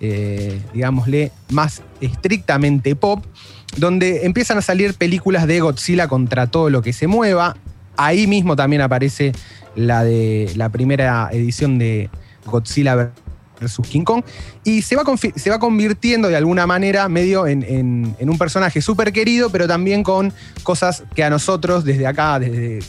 eh, 0.03 0.61
digámosle, 0.75 1.33
más 1.51 1.81
estrictamente 2.01 2.97
pop 2.97 3.25
donde 3.77 4.27
empiezan 4.27 4.59
a 4.59 4.63
salir 4.63 4.95
películas 4.95 5.47
de 5.47 5.61
Godzilla 5.61 6.09
contra 6.09 6.47
todo 6.47 6.71
lo 6.71 6.83
que 6.83 6.93
se 6.93 7.07
mueva. 7.07 7.57
Ahí 7.97 8.27
mismo 8.27 8.57
también 8.57 8.83
aparece 8.83 9.33
la 9.75 10.05
de 10.05 10.53
la 10.57 10.69
primera 10.69 11.29
edición 11.33 11.79
de 11.79 12.11
Godzilla 12.45 13.13
vs. 13.61 13.81
King 13.89 14.05
Kong. 14.05 14.25
Y 14.65 14.83
se 14.83 14.97
va, 14.97 15.05
se 15.37 15.51
va 15.51 15.59
convirtiendo 15.59 16.29
de 16.29 16.37
alguna 16.37 16.67
manera 16.67 17.09
medio 17.09 17.47
en, 17.47 18.17
un 18.21 18.39
personaje 18.39 18.83
súper 18.83 19.13
querido, 19.13 19.51
pero 19.51 19.67
también 19.67 20.03
con 20.03 20.33
cosas 20.63 21.05
que 21.15 21.25
a 21.25 21.31
nosotros 21.31 21.85
desde 21.85 22.07
acá, 22.07 22.39
desde, 22.39 22.81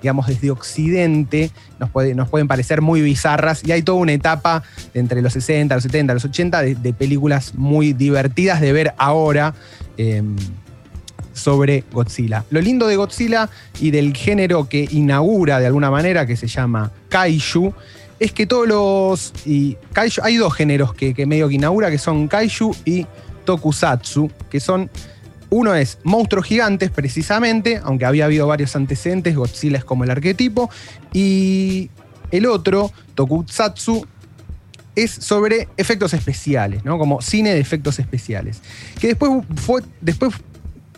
digamos, 0.00 0.26
desde 0.26 0.50
Occidente, 0.50 1.50
nos, 1.78 1.90
pueden 2.28 2.48
parecer 2.48 2.82
muy 2.82 3.00
bizarras. 3.00 3.62
Y 3.64 3.72
hay 3.72 3.82
toda 3.82 3.98
una 3.98 4.12
etapa 4.12 4.62
entre 4.94 5.22
los 5.22 5.32
60, 5.32 5.74
los 5.74 5.82
70, 5.84 6.14
los 6.14 6.24
80 6.24 6.62
de 6.62 6.92
películas 6.92 7.54
muy 7.54 7.92
divertidas 7.92 8.60
de 8.60 8.72
ver 8.72 8.94
ahora. 8.98 9.54
Em, 9.96 10.36
sobre 11.32 11.84
Godzilla. 11.92 12.44
Lo 12.50 12.60
lindo 12.60 12.88
de 12.88 12.96
Godzilla 12.96 13.48
y 13.80 13.92
del 13.92 14.14
género 14.14 14.68
que 14.68 14.88
inaugura 14.90 15.60
de 15.60 15.66
alguna 15.66 15.90
manera, 15.90 16.26
que 16.26 16.36
se 16.36 16.48
llama 16.48 16.90
Kaiju, 17.08 17.72
es 18.18 18.32
que 18.32 18.46
todos 18.46 18.66
los. 18.66 19.32
Y 19.46 19.76
kaiju, 19.92 20.22
hay 20.24 20.36
dos 20.36 20.54
géneros 20.54 20.92
que, 20.92 21.14
medio 21.26 21.48
que 21.48 21.54
inaugura, 21.54 21.90
que 21.90 21.98
son 21.98 22.28
Kaiju 22.28 22.74
y 22.84 23.06
Tokusatsu, 23.44 24.30
que 24.50 24.60
son. 24.60 24.90
Uno 25.50 25.74
es 25.74 25.98
monstruos 26.04 26.46
gigantes, 26.46 26.90
precisamente, 26.90 27.80
aunque 27.82 28.04
había 28.04 28.26
habido 28.26 28.46
varios 28.46 28.76
antecedentes, 28.76 29.34
Godzilla 29.34 29.78
es 29.78 29.84
como 29.84 30.04
el 30.04 30.10
arquetipo. 30.10 30.70
Y 31.12 31.90
el 32.30 32.46
otro, 32.46 32.92
Tokusatsu, 33.14 34.06
es 34.94 35.10
sobre 35.10 35.68
efectos 35.76 36.12
especiales, 36.12 36.84
¿no? 36.84 36.98
Como 36.98 37.22
cine 37.22 37.54
de 37.54 37.60
efectos 37.60 37.98
especiales. 37.98 38.60
Que 39.00 39.08
después 39.08 39.44
fue. 39.56 39.82
Después 40.00 40.34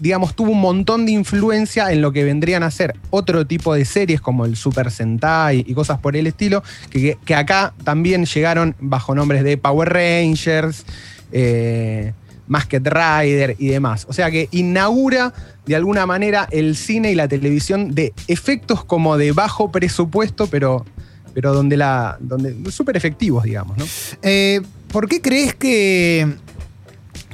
digamos, 0.00 0.34
tuvo 0.34 0.52
un 0.52 0.60
montón 0.60 1.06
de 1.06 1.12
influencia 1.12 1.92
en 1.92 2.00
lo 2.00 2.10
que 2.10 2.24
vendrían 2.24 2.62
a 2.62 2.70
ser 2.70 2.96
otro 3.10 3.46
tipo 3.46 3.74
de 3.74 3.84
series 3.84 4.20
como 4.20 4.46
el 4.46 4.56
Super 4.56 4.90
Sentai 4.90 5.62
y 5.66 5.74
cosas 5.74 5.98
por 6.00 6.16
el 6.16 6.26
estilo, 6.26 6.62
que, 6.90 7.18
acá 7.34 7.74
también 7.84 8.24
llegaron 8.24 8.74
bajo 8.80 9.14
nombres 9.14 9.44
de 9.44 9.58
Power 9.58 9.92
Rangers, 9.92 10.84
eh, 11.32 12.14
Masked 12.50 12.82
Rider 12.84 13.54
y 13.60 13.68
demás. 13.68 14.06
O 14.08 14.12
sea 14.12 14.30
que 14.30 14.48
inaugura 14.50 15.32
de 15.66 15.76
alguna 15.76 16.04
manera 16.04 16.48
el 16.50 16.76
cine 16.76 17.12
y 17.12 17.14
la 17.14 17.28
televisión 17.28 17.94
de 17.94 18.12
efectos 18.26 18.84
como 18.84 19.16
de 19.16 19.30
bajo 19.30 19.70
presupuesto, 19.70 20.48
pero 20.48 20.84
pero 21.32 21.54
donde 21.54 21.76
la. 21.76 22.18
donde. 22.20 22.56
súper 22.72 22.96
efectivos, 22.96 23.44
digamos, 23.44 23.78
¿no? 23.78 23.84
Eh, 24.22 24.60
¿Por 24.92 25.08
qué 25.08 25.20
crees 25.20 25.54
que. 25.54 26.26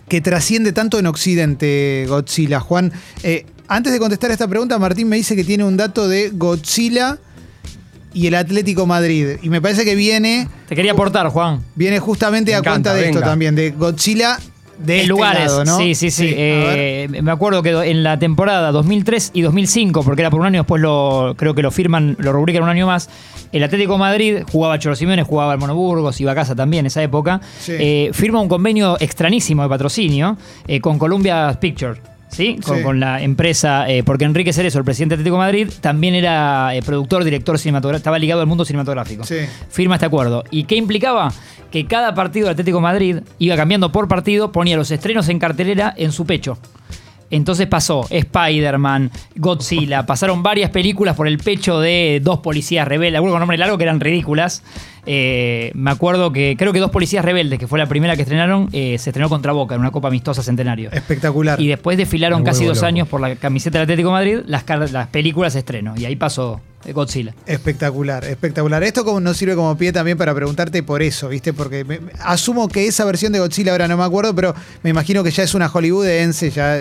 que 0.06 0.20
trasciende 0.20 0.72
tanto 0.72 0.98
en 0.98 1.06
Occidente 1.06 2.04
Godzilla, 2.06 2.60
Juan? 2.60 2.92
Eh, 3.22 3.46
antes 3.68 3.94
de 3.94 3.98
contestar 3.98 4.30
esta 4.30 4.46
pregunta, 4.46 4.78
Martín 4.78 5.08
me 5.08 5.16
dice 5.16 5.34
que 5.34 5.44
tiene 5.44 5.64
un 5.64 5.78
dato 5.78 6.08
de 6.08 6.28
Godzilla 6.28 7.18
y 8.12 8.26
el 8.26 8.34
Atlético 8.34 8.84
Madrid. 8.84 9.38
Y 9.40 9.48
me 9.48 9.62
parece 9.62 9.86
que 9.86 9.94
viene. 9.94 10.46
Te 10.68 10.76
quería 10.76 10.92
aportar, 10.92 11.28
Juan. 11.30 11.64
Viene 11.74 12.00
justamente 12.00 12.54
a 12.54 12.60
cuenta 12.62 12.92
de 12.92 13.08
esto 13.08 13.20
también, 13.20 13.54
de 13.54 13.70
Godzilla 13.70 14.38
de 14.78 14.96
este 14.96 15.08
lugares. 15.08 15.52
¿no? 15.64 15.78
Sí, 15.78 15.94
sí, 15.94 16.10
sí. 16.10 16.32
Eh, 16.36 17.08
me 17.22 17.30
acuerdo 17.30 17.62
que 17.62 17.70
en 17.70 18.02
la 18.02 18.18
temporada 18.18 18.72
2003 18.72 19.30
y 19.34 19.42
2005, 19.42 20.02
porque 20.02 20.22
era 20.22 20.30
por 20.30 20.40
un 20.40 20.46
año, 20.46 20.60
después 20.60 20.80
lo 20.82 21.34
creo 21.36 21.54
que 21.54 21.62
lo 21.62 21.70
firman, 21.70 22.16
lo 22.18 22.32
rubrican 22.32 22.62
un 22.62 22.68
año 22.68 22.86
más. 22.86 23.08
El 23.52 23.62
Atlético 23.62 23.96
Madrid 23.98 24.42
jugaba 24.50 24.78
Cholo 24.78 24.96
Simeone, 24.96 25.22
jugaba 25.22 25.52
el 25.52 25.58
Monoburgos, 25.58 26.20
iba 26.20 26.32
a 26.32 26.34
casa 26.34 26.54
también 26.54 26.80
en 26.80 26.86
esa 26.86 27.02
época. 27.02 27.40
Eh, 27.68 28.10
firma 28.12 28.40
un 28.40 28.48
convenio 28.48 28.96
extrañísimo 29.00 29.62
de 29.62 29.68
patrocinio 29.68 30.36
eh, 30.66 30.80
con 30.80 30.98
Columbia 30.98 31.56
Pictures 31.60 32.00
¿sí? 32.28 32.58
Con, 32.82 33.00
la 33.00 33.22
empresa, 33.22 33.88
eh, 33.88 34.02
porque 34.02 34.24
Enrique 34.24 34.52
Cerezo, 34.52 34.78
el 34.78 34.84
presidente 34.84 35.16
de 35.16 35.22
Atlético 35.22 35.36
de 35.36 35.44
Madrid, 35.44 35.68
también 35.80 36.14
era 36.14 36.74
eh, 36.74 36.82
productor, 36.82 37.24
director 37.24 37.58
cinematográfico, 37.58 37.98
estaba 37.98 38.18
ligado 38.18 38.40
al 38.40 38.46
mundo 38.46 38.64
cinematográfico. 38.64 39.24
Firma 39.68 39.96
este 39.96 40.06
acuerdo. 40.06 40.44
¿Y 40.50 40.64
qué 40.64 40.76
implicaba? 40.76 41.32
Que 41.70 41.86
cada 41.86 42.14
partido 42.14 42.46
de 42.46 42.52
Atlético 42.52 42.78
de 42.78 42.82
Madrid 42.82 43.16
iba 43.38 43.56
cambiando 43.56 43.92
por 43.92 44.08
partido, 44.08 44.52
ponía 44.52 44.76
los 44.76 44.90
estrenos 44.90 45.28
en 45.28 45.38
cartelera 45.38 45.94
en 45.96 46.12
su 46.12 46.26
pecho. 46.26 46.58
Entonces 47.30 47.66
pasó 47.66 48.06
Spider-Man, 48.08 49.10
Godzilla, 49.34 50.06
pasaron 50.06 50.42
varias 50.42 50.70
películas 50.70 51.16
por 51.16 51.26
el 51.26 51.38
pecho 51.38 51.80
de 51.80 52.20
dos 52.22 52.38
policías 52.38 52.86
rebeldes, 52.86 53.16
algunos 53.16 53.34
con 53.34 53.40
nombre 53.40 53.58
largo 53.58 53.76
que 53.76 53.84
eran 53.84 54.00
ridículas. 54.00 54.62
Eh, 55.06 55.70
me 55.74 55.90
acuerdo 55.90 56.32
que 56.32 56.56
creo 56.58 56.72
que 56.72 56.80
dos 56.80 56.90
policías 56.90 57.24
rebeldes, 57.24 57.58
que 57.58 57.66
fue 57.66 57.78
la 57.78 57.86
primera 57.86 58.16
que 58.16 58.22
estrenaron, 58.22 58.68
eh, 58.72 58.98
se 58.98 59.10
estrenó 59.10 59.28
contra 59.28 59.52
Boca 59.52 59.74
en 59.74 59.80
una 59.80 59.92
Copa 59.92 60.08
Amistosa 60.08 60.42
Centenario. 60.42 60.90
Espectacular. 60.92 61.60
Y 61.60 61.68
después 61.68 61.96
desfilaron 61.96 62.44
casi 62.44 62.64
dos 62.64 62.82
años 62.82 63.08
por 63.08 63.20
la 63.20 63.36
camiseta 63.36 63.78
del 63.78 63.84
Atlético 63.84 64.08
de 64.08 64.12
Madrid 64.12 64.38
las, 64.46 64.64
las 64.92 65.06
películas 65.08 65.54
estreno. 65.54 65.94
Y 65.96 66.04
ahí 66.04 66.16
pasó 66.16 66.60
Godzilla. 66.92 67.34
Espectacular, 67.46 68.24
espectacular. 68.24 68.82
Esto 68.82 69.04
como 69.04 69.20
nos 69.20 69.36
sirve 69.36 69.54
como 69.54 69.76
pie 69.76 69.92
también 69.92 70.18
para 70.18 70.34
preguntarte 70.34 70.82
por 70.82 71.02
eso, 71.02 71.28
¿viste? 71.28 71.52
Porque 71.52 71.84
asumo 72.20 72.68
que 72.68 72.86
esa 72.86 73.04
versión 73.04 73.32
de 73.32 73.38
Godzilla 73.38 73.72
ahora 73.72 73.88
no 73.88 73.96
me 73.96 74.04
acuerdo, 74.04 74.34
pero 74.34 74.54
me 74.82 74.90
imagino 74.90 75.24
que 75.24 75.30
ya 75.30 75.42
es 75.42 75.54
una 75.54 75.68
hollywoodense, 75.68 76.50
ya 76.50 76.78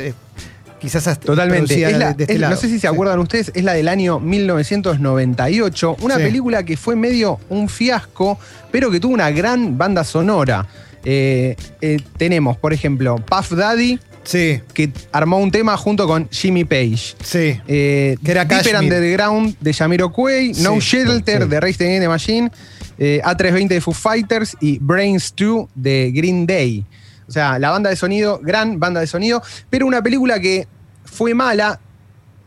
quizás 0.85 1.07
hasta 1.07 1.25
Totalmente. 1.25 1.83
Este 2.17 2.39
no 2.39 2.55
sé 2.55 2.69
si 2.69 2.79
se 2.79 2.87
acuerdan 2.87 3.19
ustedes, 3.19 3.51
es 3.55 3.63
la 3.63 3.73
del 3.73 3.87
año 3.87 4.19
1998, 4.19 5.97
una 6.01 6.17
película 6.17 6.63
que 6.63 6.77
fue 6.77 6.95
medio 6.95 7.39
un 7.49 7.67
fiasco, 7.67 8.37
pero 8.71 8.91
que 8.91 8.99
tuvo 8.99 9.13
una 9.13 9.31
gran 9.31 9.77
banda 9.77 10.03
sonora. 10.03 10.67
Eh, 11.03 11.55
eh, 11.81 11.99
tenemos, 12.17 12.57
por 12.57 12.73
ejemplo, 12.73 13.17
Puff 13.17 13.51
Daddy, 13.51 13.99
Sí. 14.23 14.59
Que 14.73 14.91
armó 15.11 15.37
un 15.37 15.51
tema 15.51 15.77
junto 15.77 16.07
con 16.07 16.27
Jimmy 16.31 16.65
Page. 16.65 17.15
Sí. 17.23 17.61
Eh, 17.67 18.17
que 18.23 18.31
era 18.31 18.43
Deeper 18.43 18.75
Underground 18.75 19.55
de 19.59 19.71
Yamiro 19.71 20.11
Quay, 20.11 20.53
No 20.63 20.79
Shelter 20.79 21.47
de 21.47 21.59
Race 21.59 21.77
the 21.77 22.07
Machine, 22.07 22.51
eh, 22.97 23.21
A320 23.23 23.67
de 23.67 23.81
Foo 23.81 23.93
Fighters 23.93 24.57
y 24.59 24.79
Brains 24.79 25.33
2 25.37 25.67
de 25.75 26.11
Green 26.11 26.47
Day. 26.47 26.83
O 27.27 27.31
sea, 27.31 27.57
la 27.57 27.71
banda 27.71 27.89
de 27.89 27.95
sonido, 27.95 28.39
gran 28.41 28.79
banda 28.79 28.99
de 28.99 29.07
sonido, 29.07 29.41
pero 29.69 29.87
una 29.87 30.01
película 30.01 30.39
que 30.39 30.67
fue 31.05 31.33
mala. 31.33 31.79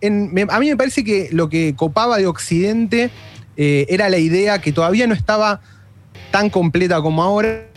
a 0.03 0.61
mí 0.61 0.69
me 0.69 0.77
parece 0.77 1.05
que 1.05 1.29
lo 1.33 1.49
que 1.49 1.75
copaba 1.77 2.19
de 2.19 2.27
Occidente 2.27 3.11
eh, 3.57 3.87
era 3.89 4.09
la 4.09 4.19
idea 4.19 4.61
que 4.61 4.73
todavía 4.73 5.07
no 5.07 5.15
estaba 5.15 5.61
tan 6.31 6.51
completa 6.51 7.01
como 7.01 7.23
ahora 7.23 7.68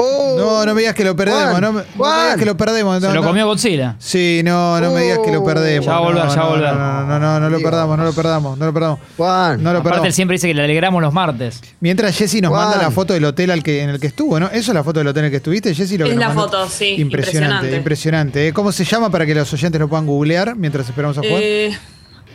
Oh. 0.00 0.36
no, 0.38 0.64
no 0.64 0.74
me 0.74 0.82
digas 0.82 0.94
que 0.94 1.04
lo 1.04 1.16
perdemos. 1.16 1.60
no, 1.60 1.72
me, 1.72 1.82
digas 1.82 2.36
que 2.36 2.44
lo 2.44 2.56
perdemos. 2.56 3.02
Se 3.02 3.12
lo 3.12 3.22
comió 3.22 3.46
Godzilla. 3.46 3.96
Sí, 3.98 4.42
no, 4.44 4.80
no 4.80 4.92
me 4.92 5.02
digas 5.02 5.18
que 5.24 5.32
lo 5.32 5.44
perdemos. 5.44 5.86
Ya 5.86 5.92
va 5.92 5.98
a 5.98 6.00
volver, 6.00 6.28
ya 6.28 6.36
va 6.36 6.42
a 6.42 6.48
volver. 6.48 6.74
No, 6.74 7.06
no, 7.06 7.18
no, 7.18 7.40
no, 7.40 7.50
lo 7.50 7.60
perdamos, 7.60 7.98
no 7.98 8.04
lo 8.04 8.12
perdamos, 8.12 8.58
no 8.58 8.66
lo 8.66 8.72
perdamos. 8.72 9.00
Juan. 9.16 9.62
No 9.62 9.72
lo 9.72 9.80
Aparte, 9.80 10.06
él 10.06 10.12
siempre 10.12 10.34
dice 10.36 10.46
que 10.46 10.54
le 10.54 10.62
alegramos 10.62 11.02
los 11.02 11.12
martes. 11.12 11.60
Mientras 11.80 12.16
Jessy 12.16 12.40
nos 12.40 12.52
manda 12.52 12.76
la 12.78 12.90
foto 12.90 13.12
del 13.12 13.24
hotel 13.24 13.50
al 13.50 13.62
que, 13.62 13.82
en 13.82 13.90
el 13.90 14.00
que 14.00 14.06
estuvo, 14.06 14.38
¿no? 14.38 14.46
¿Eso 14.46 14.70
es 14.70 14.74
la 14.74 14.84
foto 14.84 15.00
del 15.00 15.08
hotel 15.08 15.20
en 15.20 15.24
el 15.26 15.30
que 15.30 15.38
estuviste, 15.38 15.74
Jessy? 15.74 15.96
Es 15.96 16.16
la 16.16 16.30
foto, 16.30 16.68
sí. 16.68 16.96
Impresionante, 16.98 17.76
impresionante. 17.76 18.48
¿eh? 18.48 18.52
¿Cómo 18.52 18.70
se 18.72 18.84
llama 18.84 19.10
para 19.10 19.26
que 19.26 19.34
los 19.34 19.52
oyentes 19.52 19.80
lo 19.80 19.88
puedan 19.88 20.06
googlear 20.06 20.54
mientras 20.54 20.88
esperamos 20.88 21.18
a 21.18 21.20
Juan? 21.20 21.40
Eh. 21.42 21.78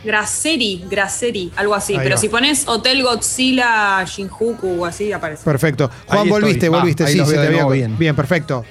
Graseri, 0.04 0.84
Graseri, 0.88 1.50
algo 1.56 1.74
así. 1.74 1.94
Pero 1.96 2.16
si 2.16 2.28
pones 2.28 2.66
Hotel 2.68 3.02
Godzilla 3.02 4.04
Shinjuku 4.04 4.82
o 4.82 4.86
así, 4.86 5.12
aparece. 5.12 5.44
Perfecto. 5.44 5.90
Juan, 6.06 6.28
volviste, 6.28 6.68
volviste. 6.68 7.06
sí, 7.06 7.24
se 7.24 7.34
te 7.34 7.46
había... 7.46 7.66
bien. 7.66 7.96
Bien, 7.98 8.14
perfecto. 8.14 8.64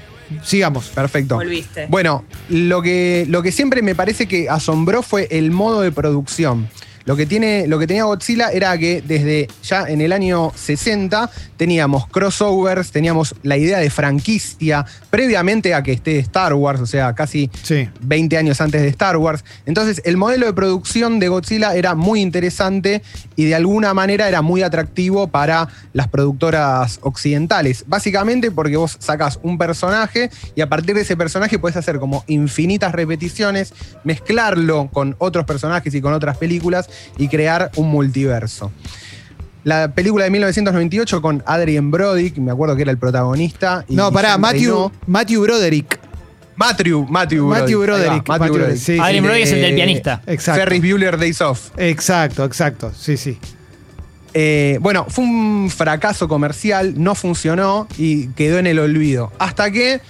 Sigamos. 0.44 0.88
Perfecto. 0.88 1.36
Volviste. 1.36 1.88
Bueno, 1.88 2.24
lo 2.50 2.82
que, 2.82 3.25
lo 3.30 3.42
que 3.44 3.52
siempre 3.52 3.82
me 3.82 3.96
parece 3.96 4.28
que 4.28 4.50
asombró 4.50 5.04
fue 5.04 5.28
el 5.32 5.52
modo 5.52 5.82
de 5.82 5.92
producción. 5.92 6.70
Lo 7.06 7.16
que, 7.18 7.26
tiene, 7.26 7.68
lo 7.68 7.80
que 7.80 7.88
tenía 7.88 8.06
Godzilla 8.06 8.50
era 8.52 8.78
que 8.78 9.02
desde 9.02 9.48
ya 9.62 9.84
en 9.88 10.00
el 10.00 10.14
año 10.14 10.52
60 10.56 11.30
teníamos 11.58 12.08
crossovers, 12.08 12.92
teníamos 12.92 13.36
la 13.44 13.58
idea 13.58 13.80
de 13.80 13.90
franquicia, 13.90 14.86
previamente 15.10 15.74
a 15.74 15.84
que 15.84 15.92
esté 15.92 16.20
Star 16.20 16.54
Wars, 16.54 16.80
o 16.80 16.86
sea, 16.86 17.14
casi 17.14 17.50
Sí. 17.64 17.90
20 18.02 18.38
años 18.38 18.62
antes 18.62 18.82
de 18.82 18.88
Star 18.88 19.18
Wars. 19.18 19.44
Entonces, 19.66 20.02
el 20.06 20.18
modelo 20.18 20.46
de 20.46 20.54
producción 20.54 21.20
de 21.20 21.28
Godzilla 21.28 21.76
era 21.76 21.96
muy 21.96 22.22
interesante 22.22 23.02
y 23.36 23.46
de 23.46 23.56
alguna 23.56 23.94
manera 23.94 24.28
era 24.28 24.42
muy 24.42 24.64
atractivo 24.64 25.28
para 25.28 25.68
las 25.92 26.08
productoras 26.08 27.00
occidentales. 27.02 27.84
Básicamente 27.88 28.52
porque 28.52 28.78
vos 28.78 28.98
sacás 29.00 29.40
un 29.44 29.58
personaje 29.58 30.30
y 30.56 30.62
a 30.62 30.70
partir 30.70 30.96
de 30.96 31.02
ese 31.02 31.18
personaje 31.18 31.60
puedes 31.60 31.78
hacer 31.78 32.00
como 32.00 32.24
infinitas 32.28 32.94
repeticiones, 32.94 33.74
mezclarlo 34.04 34.90
con 34.92 35.16
otros 35.20 35.46
personajes 35.46 35.94
y 35.94 36.02
con 36.02 36.14
otras 36.14 36.38
películas 36.38 36.90
y 37.18 37.28
crear 37.28 37.72
un 37.76 37.90
multiverso. 37.90 38.72
La 39.64 39.94
película 39.94 40.26
de 40.26 40.32
1998 40.32 41.22
con 41.22 41.44
Adrien 41.46 41.90
Brody, 41.90 42.32
que 42.32 42.42
me 42.42 42.52
acuerdo 42.52 42.76
que 42.76 42.82
era 42.82 42.92
el 42.92 42.98
protagonista. 42.98 43.86
y 43.88 43.96
No, 43.96 44.12
pará, 44.12 44.38
Matthew. 44.38 44.92
Matthew 45.08 45.42
Broderick. 45.44 46.00
Matthew, 46.56 47.08
Matthew, 47.10 47.48
Matthew 47.48 47.82
Broderick. 47.82 48.28
Matthew 48.28 48.54
Broderick, 48.54 48.78
sí, 48.78 48.98
Adrien 49.00 49.24
Brody 49.24 49.42
es 49.42 49.52
el 49.52 49.62
de 49.62 49.66
del 49.68 49.76
pianista. 49.76 50.22
Exacto. 50.28 50.62
Ferris 50.62 50.82
Bueller 50.82 51.18
Days 51.18 51.42
Off. 51.42 51.72
Exacto, 51.78 52.46
exacto. 52.46 52.92
Sí, 52.96 53.18
sí. 53.18 53.38
Eh, 54.34 54.78
bueno, 54.82 55.06
fue 55.10 55.24
un 55.26 55.70
fracaso 55.70 56.28
comercial, 56.28 56.94
no 56.98 57.16
funcionó 57.16 57.88
y 57.98 58.28
quedó 58.30 58.58
en 58.60 58.68
el 58.68 58.80
olvido. 58.80 59.32
Hasta 59.40 59.72
que, 59.72 60.02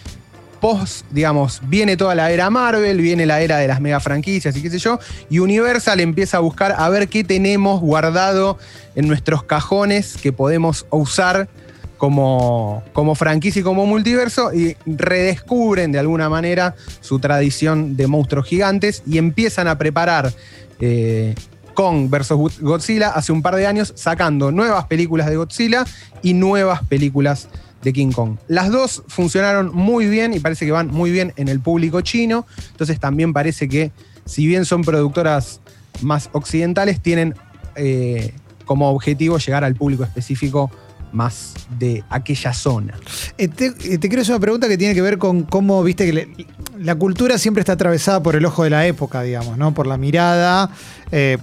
post, 0.63 1.05
digamos, 1.11 1.59
viene 1.67 1.97
toda 1.97 2.15
la 2.15 2.31
era 2.31 2.49
Marvel, 2.49 3.01
viene 3.01 3.25
la 3.25 3.41
era 3.41 3.57
de 3.57 3.67
las 3.67 3.81
mega 3.81 3.99
franquicias 3.99 4.55
y 4.55 4.61
qué 4.61 4.69
sé 4.69 4.79
yo, 4.79 4.97
y 5.29 5.39
Universal 5.39 5.99
empieza 5.99 6.37
a 6.37 6.39
buscar 6.39 6.73
a 6.77 6.87
ver 6.87 7.09
qué 7.09 7.25
tenemos 7.25 7.81
guardado 7.81 8.57
en 8.95 9.09
nuestros 9.09 9.43
cajones 9.43 10.15
que 10.15 10.31
podemos 10.31 10.85
usar 10.89 11.49
como, 11.97 12.81
como 12.93 13.13
franquicia 13.13 13.59
y 13.59 13.63
como 13.63 13.85
multiverso 13.85 14.53
y 14.53 14.77
redescubren 14.85 15.91
de 15.91 15.99
alguna 15.99 16.29
manera 16.29 16.75
su 17.01 17.19
tradición 17.19 17.97
de 17.97 18.07
monstruos 18.07 18.47
gigantes 18.47 19.03
y 19.05 19.17
empiezan 19.17 19.67
a 19.67 19.77
preparar 19.77 20.31
eh, 20.79 21.35
Kong 21.73 22.09
versus 22.09 22.61
Godzilla 22.61 23.09
hace 23.09 23.33
un 23.33 23.41
par 23.41 23.57
de 23.57 23.67
años, 23.67 23.91
sacando 23.97 24.49
nuevas 24.49 24.85
películas 24.85 25.27
de 25.27 25.35
Godzilla 25.35 25.83
y 26.21 26.33
nuevas 26.33 26.83
películas 26.87 27.49
King 27.91 28.11
Kong. 28.11 28.37
Las 28.47 28.71
dos 28.71 29.03
funcionaron 29.07 29.71
muy 29.73 30.05
bien 30.05 30.33
y 30.33 30.39
parece 30.39 30.65
que 30.65 30.71
van 30.71 30.87
muy 30.87 31.11
bien 31.11 31.33
en 31.35 31.49
el 31.49 31.59
público 31.59 31.99
chino. 32.01 32.45
Entonces 32.71 32.99
también 32.99 33.33
parece 33.33 33.67
que, 33.67 33.91
si 34.25 34.47
bien 34.47 34.63
son 34.63 34.83
productoras 34.83 35.59
más 36.01 36.29
occidentales, 36.31 37.01
tienen 37.01 37.35
eh, 37.75 38.33
como 38.65 38.89
objetivo 38.89 39.37
llegar 39.37 39.63
al 39.63 39.75
público 39.75 40.03
específico 40.03 40.71
más 41.11 41.53
de 41.77 42.03
aquella 42.09 42.53
zona. 42.53 42.97
Eh, 43.37 43.47
te, 43.47 43.65
eh, 43.65 43.97
te 43.97 44.07
quiero 44.07 44.21
hacer 44.21 44.33
una 44.33 44.39
pregunta 44.39 44.67
que 44.67 44.77
tiene 44.77 44.95
que 44.95 45.01
ver 45.01 45.17
con 45.17 45.43
cómo, 45.43 45.83
viste, 45.83 46.09
que 46.09 46.47
la 46.79 46.95
cultura 46.95 47.37
siempre 47.37 47.61
está 47.61 47.73
atravesada 47.73 48.23
por 48.23 48.35
el 48.35 48.45
ojo 48.45 48.63
de 48.63 48.69
la 48.69 48.87
época, 48.87 49.21
digamos, 49.21 49.57
¿no? 49.57 49.73
Por 49.73 49.85
la 49.85 49.97
mirada. 49.97 50.71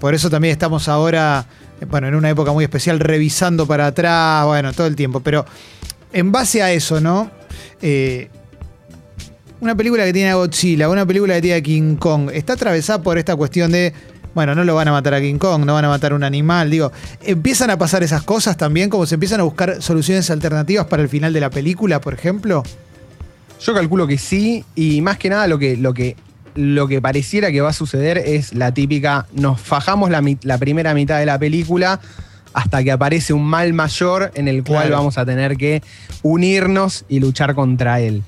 Por 0.01 0.15
eso 0.15 0.29
también 0.29 0.51
estamos 0.51 0.89
ahora, 0.89 1.47
bueno, 1.89 2.09
en 2.09 2.17
una 2.17 2.29
época 2.29 2.51
muy 2.51 2.65
especial, 2.65 2.99
revisando 2.99 3.67
para 3.67 3.87
atrás, 3.87 4.45
bueno, 4.47 4.73
todo 4.73 4.89
el 4.89 4.97
tiempo. 4.97 5.21
Pero 5.21 5.45
en 6.13 6.33
base 6.33 6.63
a 6.63 6.73
eso, 6.73 7.01
¿no? 7.01 7.31
Eh, 7.83 8.29
una 9.61 9.75
película 9.75 10.05
que 10.05 10.13
tiene 10.13 10.31
a 10.31 10.35
Godzilla, 10.35 10.89
una 10.89 11.05
película 11.05 11.35
que 11.35 11.43
tiene 11.43 11.57
a 11.57 11.63
King 11.63 11.97
Kong, 11.97 12.31
está 12.33 12.55
atravesada 12.55 13.03
por 13.03 13.19
esta 13.19 13.37
cuestión 13.37 13.73
de, 13.73 13.93
bueno, 14.35 14.55
no 14.55 14.65
lo 14.65 14.75
van 14.75 14.89
a 14.89 14.93
matar 14.93 15.15
a 15.15 15.21
King 15.21 15.39
Kong, 15.39 15.65
no 15.65 15.75
van 15.75 15.85
a 15.85 15.89
matar 15.89 16.13
a 16.13 16.15
un 16.15 16.25
animal, 16.25 16.71
digo, 16.71 16.93
empiezan 17.23 17.71
a 17.71 17.79
pasar 17.79 18.03
esas 18.03 18.23
cosas 18.23 18.57
también, 18.57 18.89
como 18.89 19.05
se 19.07 19.15
empiezan 19.17 19.41
a 19.41 19.43
buscar 19.43 19.83
soluciones 19.83 20.31
alternativas 20.31 20.87
para 20.87 21.03
el 21.03 21.09
final 21.09 21.33
de 21.33 21.41
la 21.41 21.51
película, 21.51 22.01
por 22.01 22.15
ejemplo. 22.15 22.63
Yo 23.61 23.75
calculo 23.75 24.07
que 24.07 24.17
sí, 24.17 24.65
y 24.75 25.03
más 25.03 25.19
que 25.19 25.29
nada 25.29 25.47
lo 25.47 25.59
que, 25.59 25.77
lo 25.77 25.93
que, 25.93 26.17
lo 26.55 26.89
que 26.89 27.03
pareciera 27.03 27.51
que 27.53 27.61
va 27.61 27.71
a 27.71 27.75
suceder 27.75 28.19
es 28.19 28.55
la 28.55 28.73
típica, 28.73 29.27
nos 29.35 29.61
fajamos 29.61 30.11
la, 30.11 30.59
primera 30.59 30.95
mitad 30.95 31.19
de 31.19 31.27
la 31.27 31.39
película 31.39 32.01
hasta 32.53 32.83
que 32.83 32.91
aparece 32.93 33.33
un 33.33 33.45
mal 33.45 33.73
mayor 33.73 34.31
en 34.35 34.49
el 34.49 34.65
cual 34.65 34.87
Claro. 34.89 34.97
vamos 34.97 35.19
a 35.19 35.25
tener 35.27 35.57
que 35.57 35.83
unirnos 36.23 37.05
y 37.09 37.21
luchar 37.21 37.55
contra 37.55 38.01
él. 38.01 38.23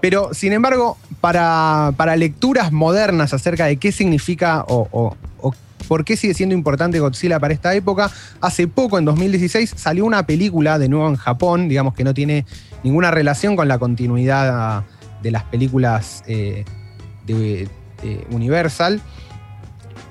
Pero, 0.00 0.32
sin 0.32 0.52
embargo, 0.52 0.96
para, 1.20 1.92
para 1.96 2.14
lecturas 2.16 2.70
modernas 2.72 3.34
acerca 3.34 3.66
de 3.66 3.76
qué 3.78 3.90
significa 3.92 4.64
o, 4.68 4.88
o- 4.92 5.16
o 5.40 5.54
por 5.88 6.04
qué 6.04 6.16
sigue 6.16 6.34
siendo 6.34 6.54
importante 6.54 7.00
Godzilla 7.00 7.40
para 7.40 7.54
esta 7.54 7.74
época, 7.74 8.10
hace 8.40 8.68
poco, 8.68 8.98
en 8.98 9.04
2016, 9.06 9.72
salió 9.76 10.04
una 10.04 10.24
película 10.24 10.78
de 10.78 10.88
nuevo 10.88 11.08
en 11.08 11.16
Japón, 11.16 11.68
digamos 11.68 11.94
que 11.94 12.04
no 12.04 12.14
tiene 12.14 12.44
ninguna 12.84 13.10
relación 13.10 13.56
con 13.56 13.66
la 13.68 13.78
continuidad 13.78 14.84
de 15.22 15.30
las 15.32 15.42
películas 15.44 16.22
eh, 16.28 16.64
de, 17.26 17.68
de 18.02 18.26
Universal, 18.30 19.00